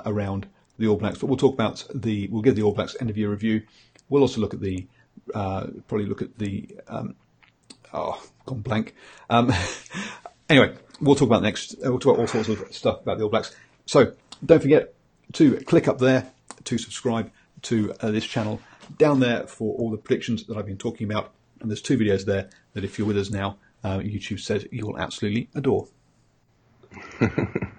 [0.07, 0.47] around
[0.79, 3.19] the All Blacks, but we'll talk about the, we'll give the All Blacks end of
[3.19, 3.63] year review.
[4.09, 4.87] We'll also look at the,
[5.35, 7.15] uh, probably look at the, um,
[7.93, 8.95] oh, gone blank.
[9.31, 9.53] Um,
[10.49, 13.25] anyway, we'll talk about next, uh, we'll talk about all sorts of stuff about the
[13.25, 13.55] All Blacks.
[13.87, 14.13] So
[14.45, 14.95] don't forget
[15.35, 16.31] to click up there
[16.65, 17.31] to subscribe
[17.63, 18.61] to uh, this channel
[18.99, 21.33] down there for all the predictions that I've been talking about.
[21.61, 24.87] And there's two videos there that if you're with us now, uh, YouTube says you
[24.87, 25.89] will absolutely adore.